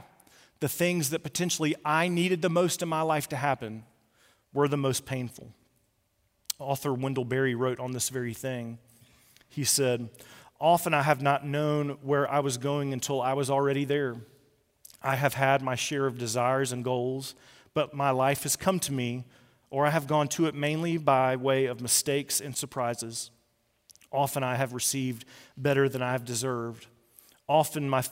the 0.61 0.69
things 0.69 1.11
that 1.11 1.25
potentially 1.25 1.75
I 1.85 2.07
needed 2.07 2.41
the 2.41 2.49
most 2.49 2.83
in 2.83 2.89
my 2.89 3.03
life 3.03 3.29
to 3.31 3.37
happen 3.37 3.83
were 4.55 4.69
the 4.69 4.77
most 4.77 5.05
painful. 5.05 5.53
Author 6.61 6.95
Wendell 6.95 7.25
Berry 7.25 7.57
wrote 7.57 7.81
on 7.81 7.91
this 7.91 8.09
very 8.11 8.33
thing. 8.33 8.79
He 9.49 9.65
said, 9.65 10.09
Often 10.61 10.95
I 10.95 11.03
have 11.03 11.21
not 11.21 11.45
known 11.45 11.99
where 12.03 12.31
I 12.31 12.39
was 12.39 12.59
going 12.59 12.93
until 12.93 13.21
I 13.21 13.33
was 13.33 13.51
already 13.51 13.85
there. 13.85 14.15
I 15.03 15.17
have 15.17 15.35
had 15.35 15.63
my 15.63 15.75
share 15.75 16.07
of 16.07 16.17
desires 16.17 16.71
and 16.71 16.85
goals, 16.85 17.35
but 17.75 17.93
my 17.93 18.11
life 18.11 18.45
has 18.45 18.55
come 18.55 18.79
to 18.81 18.93
me, 18.93 19.25
or 19.73 19.87
I 19.87 19.91
have 19.91 20.07
gone 20.07 20.29
to 20.29 20.45
it 20.45 20.55
mainly 20.55 20.99
by 20.99 21.35
way 21.35 21.65
of 21.65 21.81
mistakes 21.81 22.43
and 22.43 22.55
surprises. 22.55 23.31
Often 24.13 24.45
I 24.45 24.57
have 24.57 24.75
received 24.75 25.25
better 25.57 25.89
than 25.89 26.03
I 26.03 26.13
have 26.13 26.27
deserved. 26.27 26.89
Often 27.49 27.89
my 27.89 28.05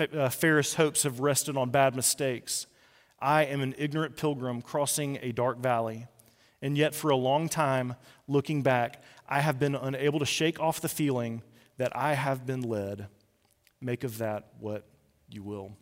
uh, 0.00 0.30
fairest 0.30 0.76
hopes 0.76 1.02
have 1.02 1.20
rested 1.20 1.54
on 1.58 1.68
bad 1.68 1.94
mistakes. 1.94 2.66
I 3.20 3.44
am 3.44 3.60
an 3.60 3.74
ignorant 3.76 4.16
pilgrim 4.16 4.62
crossing 4.62 5.18
a 5.20 5.32
dark 5.32 5.58
valley. 5.58 6.06
And 6.62 6.78
yet, 6.78 6.94
for 6.94 7.10
a 7.10 7.16
long 7.16 7.50
time, 7.50 7.94
looking 8.26 8.62
back, 8.62 9.02
I 9.28 9.40
have 9.40 9.58
been 9.58 9.74
unable 9.74 10.18
to 10.18 10.26
shake 10.26 10.60
off 10.60 10.80
the 10.80 10.88
feeling 10.88 11.42
that 11.76 11.94
I 11.94 12.14
have 12.14 12.46
been 12.46 12.62
led. 12.62 13.08
Make 13.82 14.02
of 14.02 14.16
that 14.16 14.48
what 14.60 14.86
you 15.28 15.42
will. 15.42 15.72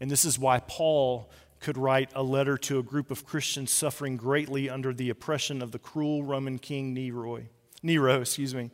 And 0.00 0.10
this 0.10 0.24
is 0.24 0.38
why 0.38 0.60
Paul 0.60 1.30
could 1.62 1.78
write 1.78 2.10
a 2.14 2.22
letter 2.22 2.58
to 2.58 2.78
a 2.78 2.82
group 2.82 3.10
of 3.10 3.24
Christians 3.24 3.70
suffering 3.70 4.16
greatly 4.16 4.68
under 4.68 4.92
the 4.92 5.08
oppression 5.08 5.62
of 5.62 5.72
the 5.72 5.78
cruel 5.78 6.22
Roman 6.22 6.58
king 6.58 6.92
Nero. 6.92 7.40
Nero, 7.82 8.20
excuse 8.20 8.54
me. 8.54 8.70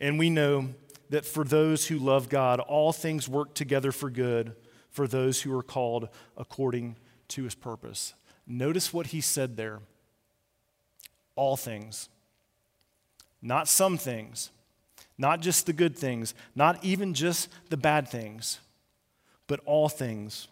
And 0.00 0.18
we 0.18 0.28
know 0.28 0.70
that 1.08 1.24
for 1.24 1.44
those 1.44 1.86
who 1.86 1.98
love 1.98 2.28
God, 2.28 2.60
all 2.60 2.92
things 2.92 3.28
work 3.28 3.54
together 3.54 3.92
for 3.92 4.10
good 4.10 4.54
for 4.90 5.06
those 5.06 5.42
who 5.42 5.56
are 5.56 5.62
called 5.62 6.08
according 6.36 6.96
to 7.28 7.44
his 7.44 7.54
purpose. 7.54 8.14
Notice 8.46 8.92
what 8.92 9.08
he 9.08 9.20
said 9.20 9.56
there 9.56 9.80
all 11.36 11.56
things, 11.56 12.08
not 13.40 13.66
some 13.66 13.96
things, 13.96 14.50
not 15.16 15.40
just 15.40 15.64
the 15.64 15.72
good 15.72 15.96
things, 15.96 16.34
not 16.54 16.82
even 16.84 17.14
just 17.14 17.48
the 17.70 17.76
bad 17.76 18.08
things, 18.08 18.58
but 19.46 19.60
all 19.64 19.88
things. 19.88 20.48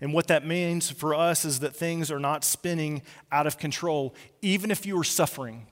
And 0.00 0.12
what 0.12 0.28
that 0.28 0.46
means 0.46 0.90
for 0.90 1.14
us 1.14 1.44
is 1.44 1.60
that 1.60 1.74
things 1.74 2.10
are 2.10 2.20
not 2.20 2.44
spinning 2.44 3.02
out 3.32 3.46
of 3.46 3.58
control, 3.58 4.14
even 4.42 4.70
if 4.70 4.86
you 4.86 4.98
are 4.98 5.04
suffering 5.04 5.66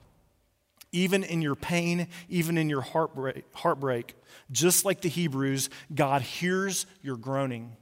even 0.97 1.25
in 1.25 1.43
your 1.43 1.55
pain, 1.55 2.09
even 2.29 2.57
in 2.57 2.71
your 2.71 2.81
heartbreak, 2.81 3.45
heartbreak, 3.55 4.15
just 4.51 4.85
like 4.85 5.03
the 5.03 5.09
Hebrews, 5.09 5.69
God 5.95 6.23
hears 6.23 6.87
your 7.03 7.17
groaning. 7.17 7.77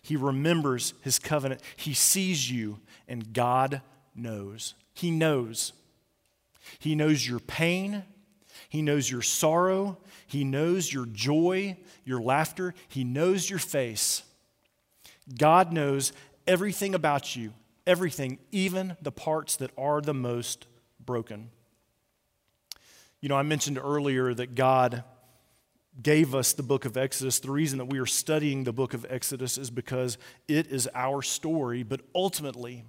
He 0.00 0.16
remembers 0.16 0.94
his 1.02 1.18
covenant. 1.18 1.60
He 1.76 1.92
sees 1.92 2.50
you, 2.50 2.80
and 3.06 3.32
God 3.32 3.82
knows. 4.14 4.74
He 4.94 5.10
knows. 5.10 5.72
He 6.78 6.94
knows 6.94 7.28
your 7.28 7.40
pain. 7.40 8.04
He 8.68 8.80
knows 8.80 9.10
your 9.10 9.22
sorrow. 9.22 9.98
He 10.26 10.44
knows 10.44 10.92
your 10.92 11.06
joy, 11.06 11.76
your 12.04 12.22
laughter. 12.22 12.74
He 12.88 13.04
knows 13.04 13.50
your 13.50 13.58
face. 13.58 14.22
God 15.36 15.72
knows 15.72 16.12
everything 16.46 16.94
about 16.94 17.36
you, 17.36 17.52
everything, 17.86 18.38
even 18.50 18.96
the 19.02 19.12
parts 19.12 19.56
that 19.56 19.70
are 19.78 20.00
the 20.00 20.14
most 20.14 20.66
broken. 21.04 21.50
You 23.20 23.28
know, 23.28 23.36
I 23.36 23.42
mentioned 23.42 23.78
earlier 23.78 24.32
that 24.34 24.54
God 24.54 25.04
gave 26.02 26.34
us 26.34 26.52
the 26.52 26.62
book 26.62 26.84
of 26.84 26.96
Exodus. 26.96 27.38
The 27.40 27.50
reason 27.50 27.78
that 27.78 27.86
we 27.86 27.98
are 27.98 28.06
studying 28.06 28.64
the 28.64 28.72
book 28.72 28.94
of 28.94 29.04
Exodus 29.08 29.58
is 29.58 29.70
because 29.70 30.18
it 30.48 30.68
is 30.68 30.88
our 30.94 31.20
story, 31.20 31.82
but 31.82 32.00
ultimately, 32.14 32.84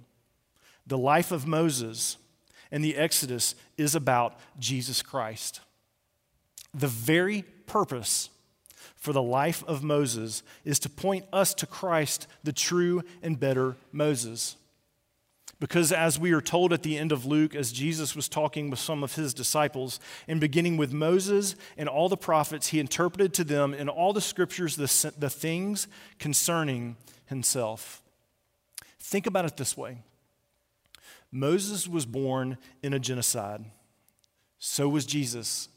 the 0.86 0.98
life 0.98 1.32
of 1.32 1.46
Moses 1.46 2.16
and 2.70 2.82
the 2.82 2.96
Exodus 2.96 3.54
is 3.76 3.94
about 3.94 4.38
Jesus 4.58 5.02
Christ. 5.02 5.60
The 6.72 6.88
very 6.88 7.42
purpose 7.66 8.30
for 8.94 9.12
the 9.12 9.22
life 9.22 9.64
of 9.66 9.82
Moses 9.82 10.42
is 10.64 10.78
to 10.80 10.88
point 10.88 11.26
us 11.32 11.54
to 11.54 11.66
Christ, 11.66 12.26
the 12.44 12.52
true 12.52 13.02
and 13.22 13.38
better 13.38 13.76
Moses. 13.92 14.56
Because 15.62 15.92
as 15.92 16.18
we 16.18 16.32
are 16.32 16.40
told 16.40 16.72
at 16.72 16.82
the 16.82 16.98
end 16.98 17.12
of 17.12 17.24
Luke, 17.24 17.54
as 17.54 17.70
Jesus 17.70 18.16
was 18.16 18.28
talking 18.28 18.68
with 18.68 18.80
some 18.80 19.04
of 19.04 19.14
his 19.14 19.32
disciples, 19.32 20.00
and 20.26 20.40
beginning 20.40 20.76
with 20.76 20.92
Moses 20.92 21.54
and 21.76 21.88
all 21.88 22.08
the 22.08 22.16
prophets, 22.16 22.68
he 22.68 22.80
interpreted 22.80 23.32
to 23.34 23.44
them 23.44 23.72
in 23.72 23.88
all 23.88 24.12
the 24.12 24.20
scriptures 24.20 24.74
the, 24.74 25.12
the 25.16 25.30
things 25.30 25.86
concerning 26.18 26.96
himself. 27.26 28.02
Think 28.98 29.28
about 29.28 29.44
it 29.44 29.56
this 29.56 29.76
way 29.76 29.98
Moses 31.30 31.86
was 31.86 32.06
born 32.06 32.58
in 32.82 32.92
a 32.92 32.98
genocide, 32.98 33.64
so 34.58 34.88
was 34.88 35.06
Jesus. 35.06 35.68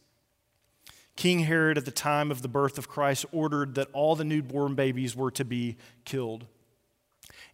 King 1.15 1.39
Herod, 1.39 1.77
at 1.77 1.85
the 1.85 1.91
time 1.91 2.29
of 2.29 2.41
the 2.41 2.47
birth 2.47 2.77
of 2.77 2.89
Christ, 2.89 3.25
ordered 3.31 3.75
that 3.75 3.87
all 3.93 4.15
the 4.15 4.25
newborn 4.25 4.75
babies 4.75 5.15
were 5.15 5.31
to 5.31 5.45
be 5.45 5.77
killed. 6.03 6.45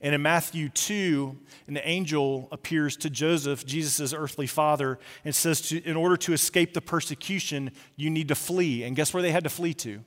And 0.01 0.15
in 0.15 0.21
Matthew 0.23 0.69
2, 0.69 1.37
an 1.67 1.79
angel 1.83 2.47
appears 2.51 2.97
to 2.97 3.09
Joseph, 3.09 3.65
Jesus' 3.65 4.13
earthly 4.13 4.47
father, 4.47 4.97
and 5.23 5.33
says, 5.33 5.61
to, 5.69 5.81
In 5.83 5.95
order 5.95 6.17
to 6.17 6.33
escape 6.33 6.73
the 6.73 6.81
persecution, 6.81 7.71
you 7.95 8.09
need 8.09 8.27
to 8.29 8.35
flee. 8.35 8.83
And 8.83 8.95
guess 8.95 9.13
where 9.13 9.21
they 9.21 9.31
had 9.31 9.43
to 9.43 9.49
flee 9.49 9.75
to? 9.75 10.03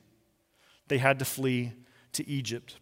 They 0.89 0.97
had 0.97 1.19
to 1.19 1.25
flee 1.25 1.71
to 2.13 2.27
Egypt. 2.27 2.75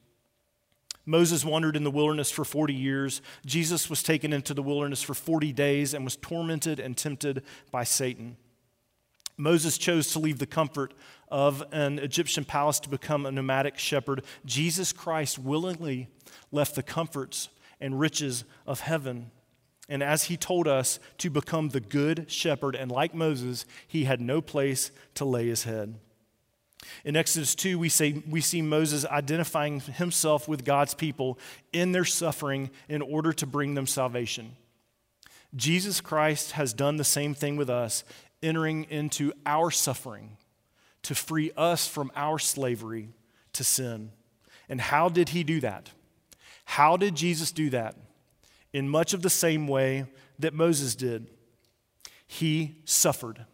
Moses 1.06 1.46
wandered 1.46 1.76
in 1.76 1.84
the 1.84 1.92
wilderness 1.92 2.32
for 2.32 2.46
40 2.46 2.74
years. 2.74 3.22
Jesus 3.46 3.90
was 3.90 4.02
taken 4.02 4.34
into 4.34 4.54
the 4.54 4.64
wilderness 4.64 5.04
for 5.04 5.14
40 5.14 5.52
days 5.52 5.94
and 5.94 6.04
was 6.04 6.16
tormented 6.16 6.80
and 6.80 6.98
tempted 6.98 7.44
by 7.72 7.84
Satan. 7.84 8.38
Moses 9.38 9.78
chose 9.78 10.12
to 10.12 10.20
leave 10.20 10.40
the 10.40 10.46
comfort 10.46 10.94
of 11.30 11.64
an 11.72 12.00
Egyptian 12.00 12.46
palace 12.46 12.80
to 12.82 12.90
become 12.90 13.26
a 13.26 13.32
nomadic 13.32 13.78
shepherd. 13.78 14.24
Jesus 14.46 14.94
Christ 14.94 15.40
willingly 15.40 16.08
left 16.52 16.76
the 16.76 16.84
comforts 16.84 17.50
and 17.82 18.00
riches 18.00 18.44
of 18.68 18.82
heaven. 18.82 19.32
And 19.90 20.02
as 20.02 20.26
he 20.26 20.38
told 20.38 20.68
us 20.68 21.00
to 21.18 21.30
become 21.30 21.70
the 21.70 21.82
good 21.82 22.32
shepherd, 22.32 22.76
and 22.76 22.92
like 22.92 23.14
Moses, 23.14 23.66
he 23.88 24.06
had 24.06 24.22
no 24.22 24.42
place 24.42 24.92
to 25.16 25.26
lay 25.26 25.48
his 25.48 25.64
head. 25.64 25.96
In 27.04 27.16
Exodus 27.16 27.56
2, 27.56 27.80
we, 27.80 27.90
say, 27.90 28.22
we 28.30 28.42
see 28.42 28.62
Moses 28.62 29.06
identifying 29.06 29.80
himself 29.80 30.48
with 30.48 30.66
God's 30.66 30.94
people 30.94 31.40
in 31.72 31.92
their 31.92 32.06
suffering 32.06 32.70
in 32.88 33.02
order 33.02 33.34
to 33.34 33.46
bring 33.46 33.74
them 33.74 33.88
salvation. 33.88 34.56
Jesus 35.56 36.02
Christ 36.02 36.54
has 36.54 36.74
done 36.74 36.98
the 36.98 37.04
same 37.04 37.34
thing 37.34 37.58
with 37.58 37.70
us, 37.70 38.04
entering 38.44 38.86
into 38.86 39.34
our 39.46 39.72
suffering 39.72 40.38
to 41.04 41.16
free 41.16 41.52
us 41.58 41.88
from 41.88 42.12
our 42.16 42.38
slavery 42.38 43.10
to 43.54 43.64
sin. 43.64 44.12
And 44.70 44.80
how 44.80 45.10
did 45.10 45.30
he 45.30 45.44
do 45.44 45.60
that? 45.62 45.92
How 46.66 46.98
did 46.98 47.16
Jesus 47.16 47.52
do 47.52 47.70
that? 47.72 47.96
In 48.72 48.90
much 48.90 49.14
of 49.14 49.22
the 49.22 49.30
same 49.30 49.68
way 49.68 50.06
that 50.40 50.54
Moses 50.54 50.96
did. 50.96 51.30
He 52.26 52.82
suffered. 52.86 53.46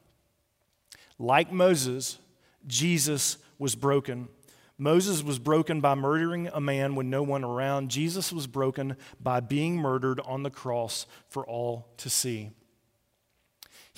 Like 1.17 1.52
Moses, 1.52 2.19
Jesus 2.65 3.38
was 3.58 3.75
broken. 3.75 4.30
Moses 4.78 5.21
was 5.21 5.39
broken 5.39 5.82
by 5.82 5.95
murdering 5.95 6.47
a 6.47 6.62
man 6.62 6.95
when 6.95 7.10
no 7.10 7.21
one 7.21 7.43
around. 7.43 7.91
Jesus 7.91 8.32
was 8.32 8.47
broken 8.47 8.95
by 9.21 9.41
being 9.41 9.75
murdered 9.75 10.21
on 10.21 10.43
the 10.43 10.49
cross 10.49 11.06
for 11.28 11.45
all 11.45 11.89
to 11.97 12.10
see. 12.10 12.52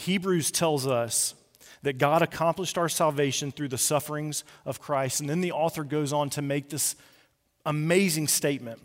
Hebrews 0.01 0.51
tells 0.51 0.87
us 0.87 1.35
that 1.83 1.97
God 1.97 2.21
accomplished 2.21 2.77
our 2.77 2.89
salvation 2.89 3.51
through 3.51 3.69
the 3.69 3.77
sufferings 3.77 4.43
of 4.65 4.79
Christ. 4.79 5.19
And 5.19 5.29
then 5.29 5.41
the 5.41 5.51
author 5.51 5.83
goes 5.83 6.13
on 6.13 6.29
to 6.31 6.41
make 6.41 6.69
this 6.69 6.95
amazing 7.65 8.27
statement 8.27 8.79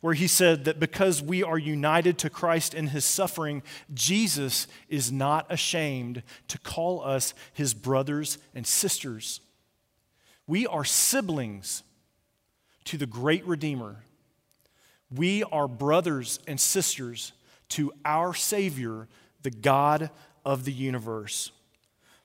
where 0.00 0.14
he 0.14 0.26
said 0.26 0.64
that 0.64 0.80
because 0.80 1.22
we 1.22 1.42
are 1.42 1.58
united 1.58 2.18
to 2.18 2.28
Christ 2.28 2.74
in 2.74 2.88
his 2.88 3.04
suffering, 3.04 3.62
Jesus 3.94 4.66
is 4.88 5.12
not 5.12 5.46
ashamed 5.48 6.22
to 6.48 6.58
call 6.58 7.04
us 7.04 7.34
his 7.52 7.72
brothers 7.72 8.38
and 8.54 8.66
sisters. 8.66 9.40
We 10.46 10.66
are 10.66 10.84
siblings 10.84 11.84
to 12.86 12.98
the 12.98 13.06
great 13.06 13.46
Redeemer. 13.46 14.02
We 15.14 15.44
are 15.44 15.68
brothers 15.68 16.40
and 16.48 16.58
sisters 16.60 17.32
to 17.70 17.92
our 18.04 18.34
Savior, 18.34 19.06
the 19.42 19.50
God 19.50 20.10
of 20.44 20.64
the 20.64 20.72
universe. 20.72 21.52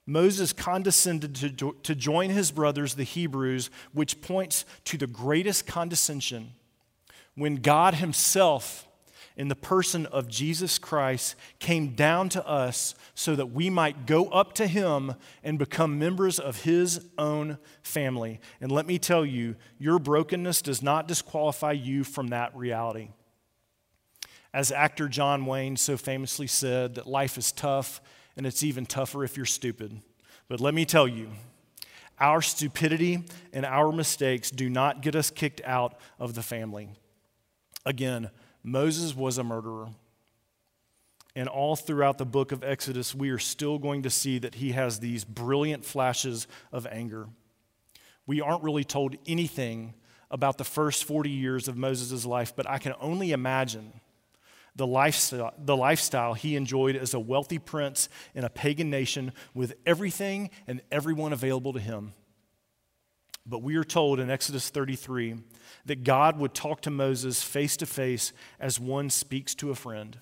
Moses 0.05 0.53
condescended 0.53 1.35
to, 1.35 1.75
to 1.83 1.95
join 1.95 2.29
his 2.29 2.51
brothers, 2.51 2.95
the 2.95 3.03
Hebrews, 3.03 3.69
which 3.91 4.21
points 4.21 4.63
to 4.85 4.97
the 4.97 5.07
greatest 5.07 5.67
condescension 5.67 6.53
when 7.37 7.57
God 7.57 7.93
Himself, 7.95 8.87
in 9.37 9.47
the 9.47 9.55
person 9.55 10.07
of 10.07 10.27
Jesus 10.27 10.79
Christ, 10.79 11.35
came 11.59 11.93
down 11.93 12.29
to 12.29 12.45
us 12.45 12.95
so 13.13 13.35
that 13.35 13.51
we 13.51 13.69
might 13.69 14.07
go 14.07 14.25
up 14.29 14.53
to 14.53 14.65
Him 14.65 15.13
and 15.43 15.59
become 15.59 15.99
members 15.99 16.39
of 16.39 16.63
His 16.63 16.99
own 17.17 17.59
family. 17.83 18.39
And 18.59 18.71
let 18.71 18.87
me 18.87 18.97
tell 18.97 19.23
you, 19.23 19.55
your 19.77 19.99
brokenness 19.99 20.63
does 20.63 20.81
not 20.81 21.07
disqualify 21.07 21.73
you 21.73 22.03
from 22.03 22.29
that 22.29 22.55
reality. 22.55 23.09
As 24.57 24.71
actor 24.71 25.07
John 25.07 25.45
Wayne 25.45 25.77
so 25.77 25.97
famously 25.97 26.47
said, 26.47 26.95
that 26.95 27.05
life 27.05 27.37
is 27.37 27.51
tough 27.51 28.01
and 28.35 28.47
it's 28.47 28.63
even 28.63 28.87
tougher 28.87 29.23
if 29.23 29.37
you're 29.37 29.45
stupid. 29.45 30.01
But 30.47 30.59
let 30.59 30.73
me 30.73 30.83
tell 30.83 31.07
you, 31.07 31.29
our 32.19 32.41
stupidity 32.41 33.23
and 33.53 33.67
our 33.67 33.91
mistakes 33.91 34.49
do 34.49 34.67
not 34.67 35.03
get 35.03 35.15
us 35.15 35.29
kicked 35.29 35.61
out 35.63 35.99
of 36.17 36.33
the 36.33 36.41
family. 36.41 36.89
Again, 37.85 38.31
Moses 38.63 39.15
was 39.15 39.37
a 39.37 39.43
murderer. 39.43 39.89
And 41.35 41.47
all 41.47 41.75
throughout 41.75 42.17
the 42.17 42.25
book 42.25 42.51
of 42.51 42.63
Exodus, 42.63 43.13
we 43.13 43.29
are 43.29 43.37
still 43.37 43.77
going 43.77 44.01
to 44.01 44.09
see 44.09 44.39
that 44.39 44.55
he 44.55 44.71
has 44.71 44.99
these 44.99 45.23
brilliant 45.23 45.85
flashes 45.85 46.47
of 46.71 46.87
anger. 46.87 47.27
We 48.25 48.41
aren't 48.41 48.63
really 48.63 48.83
told 48.83 49.17
anything 49.27 49.93
about 50.31 50.57
the 50.57 50.63
first 50.63 51.03
40 51.03 51.29
years 51.29 51.67
of 51.67 51.77
Moses' 51.77 52.25
life, 52.25 52.55
but 52.55 52.67
I 52.67 52.79
can 52.79 52.95
only 52.99 53.33
imagine 53.33 53.93
the 54.77 54.87
lifestyle, 54.87 55.53
the 55.57 55.75
lifestyle 55.75 56.35
he 56.35 56.55
enjoyed 56.55 56.95
as 56.95 57.13
a 57.13 57.19
wealthy 57.19 57.57
prince 57.59 58.07
in 58.35 58.43
a 58.43 58.49
pagan 58.49 58.89
nation 58.89 59.33
with 59.53 59.73
everything 59.85 60.51
and 60.67 60.81
everyone 60.91 61.33
available 61.33 61.73
to 61.73 61.79
him. 61.79 62.13
But 63.45 63.63
we 63.63 63.75
are 63.75 63.83
told 63.83 64.19
in 64.19 64.29
Exodus 64.29 64.69
33 64.69 65.35
that 65.85 66.03
God 66.03 66.37
would 66.37 66.53
talk 66.53 66.81
to 66.81 66.91
Moses 66.91 67.41
face 67.41 67.75
to 67.77 67.85
face 67.85 68.33
as 68.59 68.79
one 68.79 69.09
speaks 69.09 69.55
to 69.55 69.71
a 69.71 69.75
friend. 69.75 70.19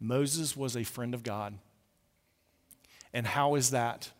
Moses 0.00 0.56
was 0.56 0.76
a 0.76 0.84
friend 0.84 1.14
of 1.14 1.22
God. 1.22 1.58
And 3.12 3.26
how 3.26 3.54
is 3.54 3.70
that? 3.70 4.10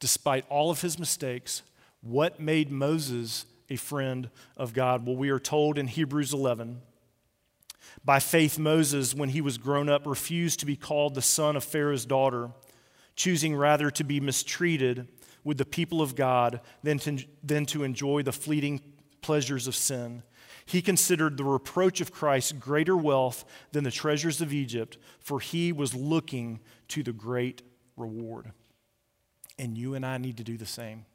Despite 0.00 0.44
all 0.50 0.70
of 0.70 0.82
his 0.82 0.98
mistakes, 0.98 1.62
what 2.02 2.40
made 2.40 2.70
Moses 2.70 3.46
a 3.70 3.76
friend 3.76 4.28
of 4.56 4.74
God? 4.74 5.06
Well, 5.06 5.16
we 5.16 5.30
are 5.30 5.38
told 5.38 5.78
in 5.78 5.86
Hebrews 5.86 6.34
11 6.34 6.82
by 8.04 8.18
faith, 8.18 8.58
Moses, 8.58 9.14
when 9.14 9.30
he 9.30 9.40
was 9.40 9.58
grown 9.58 9.88
up, 9.88 10.06
refused 10.06 10.60
to 10.60 10.66
be 10.66 10.76
called 10.76 11.14
the 11.14 11.22
son 11.22 11.56
of 11.56 11.64
Pharaoh's 11.64 12.06
daughter, 12.06 12.50
choosing 13.16 13.54
rather 13.54 13.90
to 13.90 14.04
be 14.04 14.20
mistreated 14.20 15.08
with 15.44 15.58
the 15.58 15.64
people 15.64 16.02
of 16.02 16.14
God 16.14 16.60
than 16.82 16.98
to, 17.00 17.24
than 17.42 17.66
to 17.66 17.82
enjoy 17.82 18.22
the 18.22 18.32
fleeting 18.32 18.80
pleasures 19.20 19.66
of 19.66 19.74
sin. 19.74 20.22
He 20.66 20.82
considered 20.82 21.36
the 21.36 21.44
reproach 21.44 22.00
of 22.00 22.12
Christ 22.12 22.60
greater 22.60 22.96
wealth 22.96 23.44
than 23.72 23.84
the 23.84 23.90
treasures 23.90 24.40
of 24.40 24.52
Egypt, 24.52 24.98
for 25.18 25.40
he 25.40 25.72
was 25.72 25.94
looking 25.94 26.60
to 26.88 27.02
the 27.02 27.12
great 27.12 27.62
reward. 27.96 28.52
And 29.58 29.76
you 29.76 29.94
and 29.94 30.06
I 30.06 30.18
need 30.18 30.36
to 30.36 30.44
do 30.44 30.56
the 30.56 30.66
same 30.66 31.06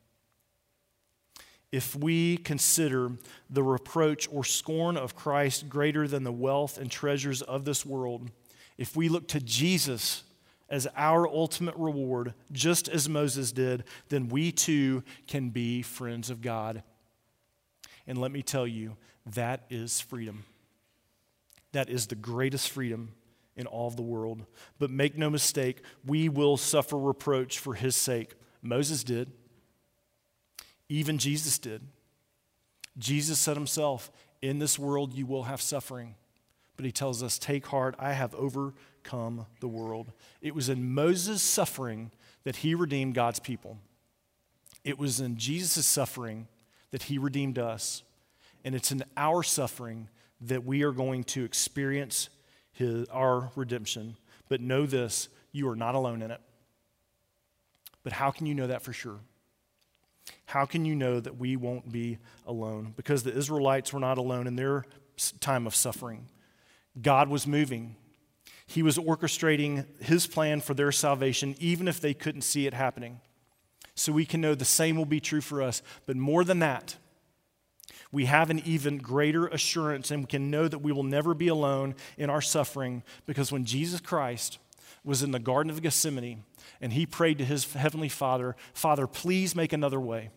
if 1.72 1.96
we 1.96 2.38
consider 2.38 3.12
the 3.50 3.64
reproach 3.64 4.28
or 4.32 4.44
scorn 4.44 4.98
of 4.98 5.16
Christ 5.16 5.68
greater 5.68 6.08
than 6.08 6.24
the 6.24 6.32
wealth 6.32 6.78
and 6.78 6.90
treasures 6.90 7.42
of 7.42 7.66
this 7.66 7.86
world, 7.86 8.32
if 8.78 8.96
we 8.96 9.10
look 9.10 9.28
to 9.30 9.40
Jesus 9.40 10.24
as 10.70 10.88
our 10.96 11.28
ultimate 11.28 11.76
reward, 11.76 12.34
just 12.52 12.88
as 12.88 13.08
Moses 13.08 13.52
did, 13.52 13.84
then 14.10 14.30
we 14.30 14.52
too 14.52 15.04
can 15.28 15.50
be 15.50 15.82
friends 15.82 16.30
of 16.30 16.42
God. 16.42 16.84
And 18.08 18.18
let 18.18 18.32
me 18.32 18.42
tell 18.42 18.68
you, 18.68 18.98
that 19.34 19.66
is 19.70 20.00
freedom. 20.00 20.46
That 21.72 21.90
is 21.90 22.08
the 22.08 22.16
greatest 22.16 22.70
freedom 22.70 23.12
in 23.56 23.68
all 23.68 23.88
of 23.88 23.96
the 23.96 24.02
world. 24.02 24.46
But 24.80 24.92
make 24.92 25.18
no 25.18 25.30
mistake, 25.30 25.82
we 26.06 26.30
will 26.30 26.58
suffer 26.58 26.98
reproach 26.98 27.60
for 27.60 27.74
his 27.74 27.96
sake. 27.96 28.34
Moses 28.62 29.04
did. 29.04 29.32
Even 30.90 31.18
Jesus 31.18 31.58
did. 31.58 31.82
Jesus 32.98 33.40
said 33.40 33.58
himself, 33.58 34.12
In 34.42 34.60
this 34.60 34.80
world 34.80 35.14
you 35.14 35.26
will 35.26 35.44
have 35.44 35.62
suffering. 35.62 36.16
But 36.76 36.86
he 36.86 36.92
tells 36.92 37.24
us, 37.24 37.40
Take 37.40 37.68
heart, 37.68 37.96
I 38.00 38.14
have 38.14 38.36
overcome 38.36 39.46
the 39.60 39.68
world. 39.68 40.12
It 40.42 40.56
was 40.56 40.70
in 40.70 40.94
Moses' 40.94 41.42
suffering 41.42 42.12
that 42.44 42.58
he 42.58 42.76
redeemed 42.76 43.16
God's 43.16 43.40
people. 43.40 43.78
It 44.84 45.00
was 45.00 45.20
in 45.20 45.38
Jesus' 45.38 45.86
suffering 45.86 46.48
that 46.92 47.04
he 47.04 47.18
redeemed 47.18 47.58
us. 47.58 48.04
And 48.64 48.76
it's 48.76 48.92
in 48.92 49.04
our 49.18 49.44
suffering 49.44 50.10
that 50.42 50.66
we 50.66 50.84
are 50.84 50.92
going 50.92 51.24
to 51.24 51.44
experience 51.44 52.30
his, 52.72 53.08
our 53.10 53.52
redemption. 53.56 54.18
But 54.48 54.62
know 54.62 54.86
this 54.86 55.30
you 55.52 55.70
are 55.70 55.76
not 55.76 55.96
alone 55.96 56.22
in 56.22 56.32
it. 56.32 56.42
But 58.04 58.14
how 58.14 58.30
can 58.30 58.46
you 58.46 58.54
know 58.54 58.68
that 58.68 58.84
for 58.84 58.94
sure? 58.94 59.20
How 60.46 60.66
can 60.66 60.86
you 60.86 60.96
know 60.96 61.20
that 61.20 61.38
we 61.38 61.56
won't 61.56 61.92
be 61.92 62.18
alone? 62.46 62.94
Because 62.96 63.24
the 63.24 63.36
Israelites 63.36 63.94
were 63.94 64.00
not 64.00 64.18
alone 64.18 64.48
in 64.48 64.56
their 64.56 64.86
time 65.40 65.68
of 65.68 65.76
suffering. 65.76 66.28
God 67.02 67.30
was 67.30 67.46
moving. 67.46 67.96
He 68.68 68.82
was 68.82 68.98
orchestrating 68.98 69.86
his 70.02 70.28
plan 70.28 70.62
for 70.62 70.74
their 70.74 70.92
salvation, 70.92 71.56
even 71.60 71.88
if 71.88 72.00
they 72.00 72.14
couldn't 72.14 72.42
see 72.42 72.68
it 72.68 72.74
happening. 72.74 73.20
So 73.96 74.12
we 74.12 74.26
can 74.26 74.42
know 74.42 74.56
the 74.56 74.66
same 74.66 74.98
will 74.98 75.06
be 75.06 75.20
true 75.20 75.42
for 75.42 75.62
us. 75.62 75.82
But 76.06 76.18
more 76.18 76.44
than 76.44 76.60
that, 76.60 76.98
we 78.12 78.26
have 78.26 78.50
an 78.50 78.62
even 78.66 78.98
greater 78.98 79.48
assurance 79.48 80.12
and 80.12 80.24
we 80.24 80.28
can 80.28 80.50
know 80.50 80.68
that 80.68 80.80
we 80.80 80.92
will 80.92 81.04
never 81.04 81.34
be 81.34 81.48
alone 81.48 81.96
in 82.18 82.30
our 82.30 82.42
suffering 82.42 83.04
because 83.26 83.52
when 83.52 83.66
Jesus 83.66 84.00
Christ 84.00 84.58
was 85.04 85.22
in 85.22 85.32
the 85.32 85.40
Garden 85.40 85.70
of 85.70 85.82
Gethsemane 85.82 86.44
and 86.82 86.94
he 86.94 87.06
prayed 87.06 87.38
to 87.40 87.46
his 87.46 87.74
heavenly 87.74 88.10
Father, 88.10 88.56
Father, 88.74 89.08
please 89.08 89.56
make 89.56 89.74
another 89.74 90.00
way. 90.00 90.30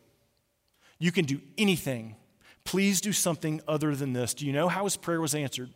You 0.98 1.12
can 1.12 1.24
do 1.24 1.40
anything. 1.56 2.16
Please 2.64 3.00
do 3.00 3.12
something 3.12 3.60
other 3.66 3.94
than 3.94 4.12
this. 4.12 4.34
Do 4.34 4.46
you 4.46 4.52
know 4.52 4.68
how 4.68 4.84
his 4.84 4.96
prayer 4.96 5.20
was 5.20 5.34
answered? 5.34 5.70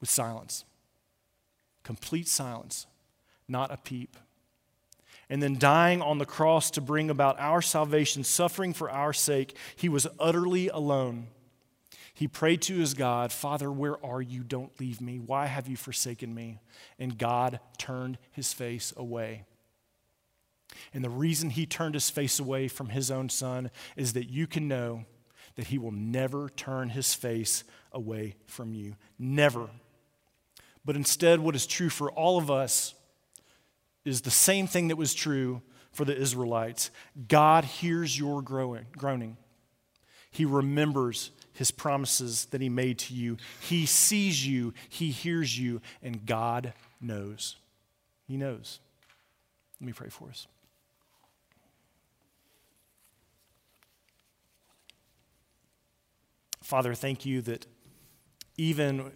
With 0.00 0.10
silence. 0.10 0.64
Complete 1.82 2.28
silence, 2.28 2.86
not 3.48 3.72
a 3.72 3.76
peep. 3.76 4.16
And 5.28 5.42
then 5.42 5.58
dying 5.58 6.02
on 6.02 6.18
the 6.18 6.26
cross 6.26 6.70
to 6.72 6.80
bring 6.80 7.08
about 7.08 7.40
our 7.40 7.62
salvation, 7.62 8.22
suffering 8.22 8.72
for 8.74 8.90
our 8.90 9.12
sake, 9.12 9.56
he 9.76 9.88
was 9.88 10.06
utterly 10.20 10.68
alone. 10.68 11.28
He 12.22 12.28
prayed 12.28 12.62
to 12.62 12.76
his 12.76 12.94
God, 12.94 13.32
Father, 13.32 13.68
where 13.68 13.96
are 14.06 14.22
you? 14.22 14.44
Don't 14.44 14.78
leave 14.78 15.00
me. 15.00 15.18
Why 15.18 15.46
have 15.46 15.66
you 15.66 15.76
forsaken 15.76 16.32
me? 16.32 16.60
And 16.96 17.18
God 17.18 17.58
turned 17.78 18.16
his 18.30 18.52
face 18.52 18.92
away. 18.96 19.44
And 20.94 21.02
the 21.02 21.10
reason 21.10 21.50
he 21.50 21.66
turned 21.66 21.94
his 21.94 22.10
face 22.10 22.38
away 22.38 22.68
from 22.68 22.90
his 22.90 23.10
own 23.10 23.28
son 23.28 23.72
is 23.96 24.12
that 24.12 24.30
you 24.30 24.46
can 24.46 24.68
know 24.68 25.04
that 25.56 25.66
he 25.66 25.78
will 25.78 25.90
never 25.90 26.48
turn 26.48 26.90
his 26.90 27.12
face 27.12 27.64
away 27.90 28.36
from 28.46 28.72
you. 28.72 28.94
Never. 29.18 29.68
But 30.84 30.94
instead, 30.94 31.40
what 31.40 31.56
is 31.56 31.66
true 31.66 31.88
for 31.88 32.08
all 32.12 32.38
of 32.38 32.52
us 32.52 32.94
is 34.04 34.20
the 34.20 34.30
same 34.30 34.68
thing 34.68 34.86
that 34.86 34.96
was 34.96 35.12
true 35.12 35.60
for 35.90 36.04
the 36.04 36.16
Israelites. 36.16 36.92
God 37.26 37.64
hears 37.64 38.16
your 38.16 38.42
groaning, 38.42 39.36
He 40.30 40.44
remembers 40.44 41.32
His 41.52 41.70
promises 41.70 42.46
that 42.46 42.60
He 42.60 42.68
made 42.68 42.98
to 43.00 43.14
you. 43.14 43.36
He 43.60 43.86
sees 43.86 44.46
you, 44.46 44.74
He 44.88 45.10
hears 45.10 45.58
you, 45.58 45.80
and 46.02 46.24
God 46.24 46.72
knows. 47.00 47.56
He 48.26 48.36
knows. 48.36 48.80
Let 49.80 49.86
me 49.86 49.92
pray 49.92 50.08
for 50.08 50.28
us. 50.28 50.46
Father, 56.62 56.94
thank 56.94 57.26
you 57.26 57.42
that 57.42 57.66
even 58.56 59.10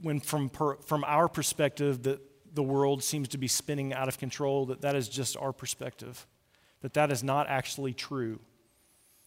when 0.00 0.20
from, 0.20 0.48
per, 0.48 0.76
from 0.76 1.04
our 1.04 1.28
perspective 1.28 2.04
that 2.04 2.20
the 2.54 2.62
world 2.62 3.02
seems 3.02 3.28
to 3.28 3.38
be 3.38 3.48
spinning 3.48 3.92
out 3.92 4.08
of 4.08 4.18
control, 4.18 4.66
that 4.66 4.82
that 4.82 4.94
is 4.94 5.08
just 5.08 5.36
our 5.36 5.52
perspective, 5.52 6.26
that 6.82 6.94
that 6.94 7.10
is 7.10 7.24
not 7.24 7.48
actually 7.48 7.92
true. 7.92 8.38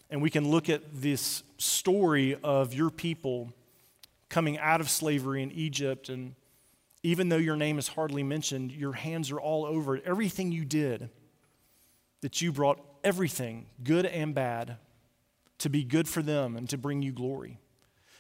And 0.10 0.22
we 0.22 0.30
can 0.30 0.50
look 0.50 0.70
at 0.70 0.82
this 0.94 1.44
story 1.58 2.38
of 2.44 2.74
your 2.74 2.90
people 2.90 3.52
coming 4.30 4.58
out 4.60 4.82
of 4.82 4.90
slavery 4.90 5.44
in 5.44 5.52
Egypt, 5.52 6.10
and 6.10 6.36
even 7.04 7.30
though 7.30 7.38
your 7.38 7.56
name 7.56 7.78
is 7.78 7.90
hardly 7.90 8.24
mentioned, 8.24 8.72
your 8.72 8.94
hands 8.94 9.32
are 9.32 9.40
all 9.40 9.66
over 9.66 9.96
it. 9.96 10.04
Everything 10.06 10.52
you 10.52 10.66
did, 10.66 11.10
that 12.22 12.42
you 12.42 12.52
brought 12.52 12.80
everything, 13.04 13.68
good 13.84 14.06
and 14.06 14.34
bad, 14.34 14.78
to 15.60 15.70
be 15.70 15.84
good 15.84 16.08
for 16.08 16.22
them 16.22 16.56
and 16.56 16.70
to 16.70 16.78
bring 16.78 17.02
you 17.02 17.12
glory. 17.12 17.60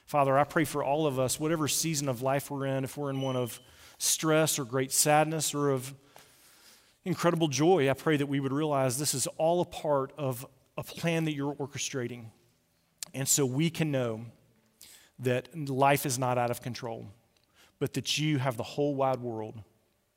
Father, 0.05 0.37
I 0.37 0.45
pray 0.45 0.63
for 0.63 0.83
all 0.83 1.05
of 1.05 1.19
us, 1.19 1.39
whatever 1.39 1.67
season 1.67 2.07
of 2.07 2.21
life 2.21 2.49
we're 2.49 2.65
in, 2.65 2.83
if 2.83 2.97
we're 2.97 3.09
in 3.09 3.21
one 3.21 3.35
of 3.35 3.59
stress 3.97 4.57
or 4.57 4.63
great 4.63 4.91
sadness 4.91 5.53
or 5.53 5.69
of 5.69 5.93
incredible 7.03 7.47
joy, 7.47 7.89
I 7.89 7.93
pray 7.93 8.17
that 8.17 8.27
we 8.27 8.39
would 8.39 8.53
realize 8.53 8.97
this 8.97 9.13
is 9.13 9.27
all 9.37 9.61
a 9.61 9.65
part 9.65 10.13
of 10.17 10.45
a 10.77 10.83
plan 10.83 11.25
that 11.25 11.33
you're 11.33 11.55
orchestrating. 11.55 12.25
And 13.13 13.27
so 13.27 13.45
we 13.45 13.69
can 13.69 13.91
know 13.91 14.25
that 15.19 15.49
life 15.69 16.05
is 16.05 16.19
not 16.19 16.37
out 16.37 16.51
of 16.51 16.61
control, 16.61 17.07
but 17.79 17.93
that 17.93 18.17
you 18.17 18.37
have 18.37 18.57
the 18.57 18.63
whole 18.63 18.95
wide 18.95 19.19
world 19.19 19.61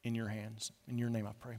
in 0.04 0.14
your 0.14 0.28
hands. 0.28 0.72
In 0.86 0.98
your 0.98 1.08
name 1.08 1.26
I 1.26 1.32
pray. 1.38 1.56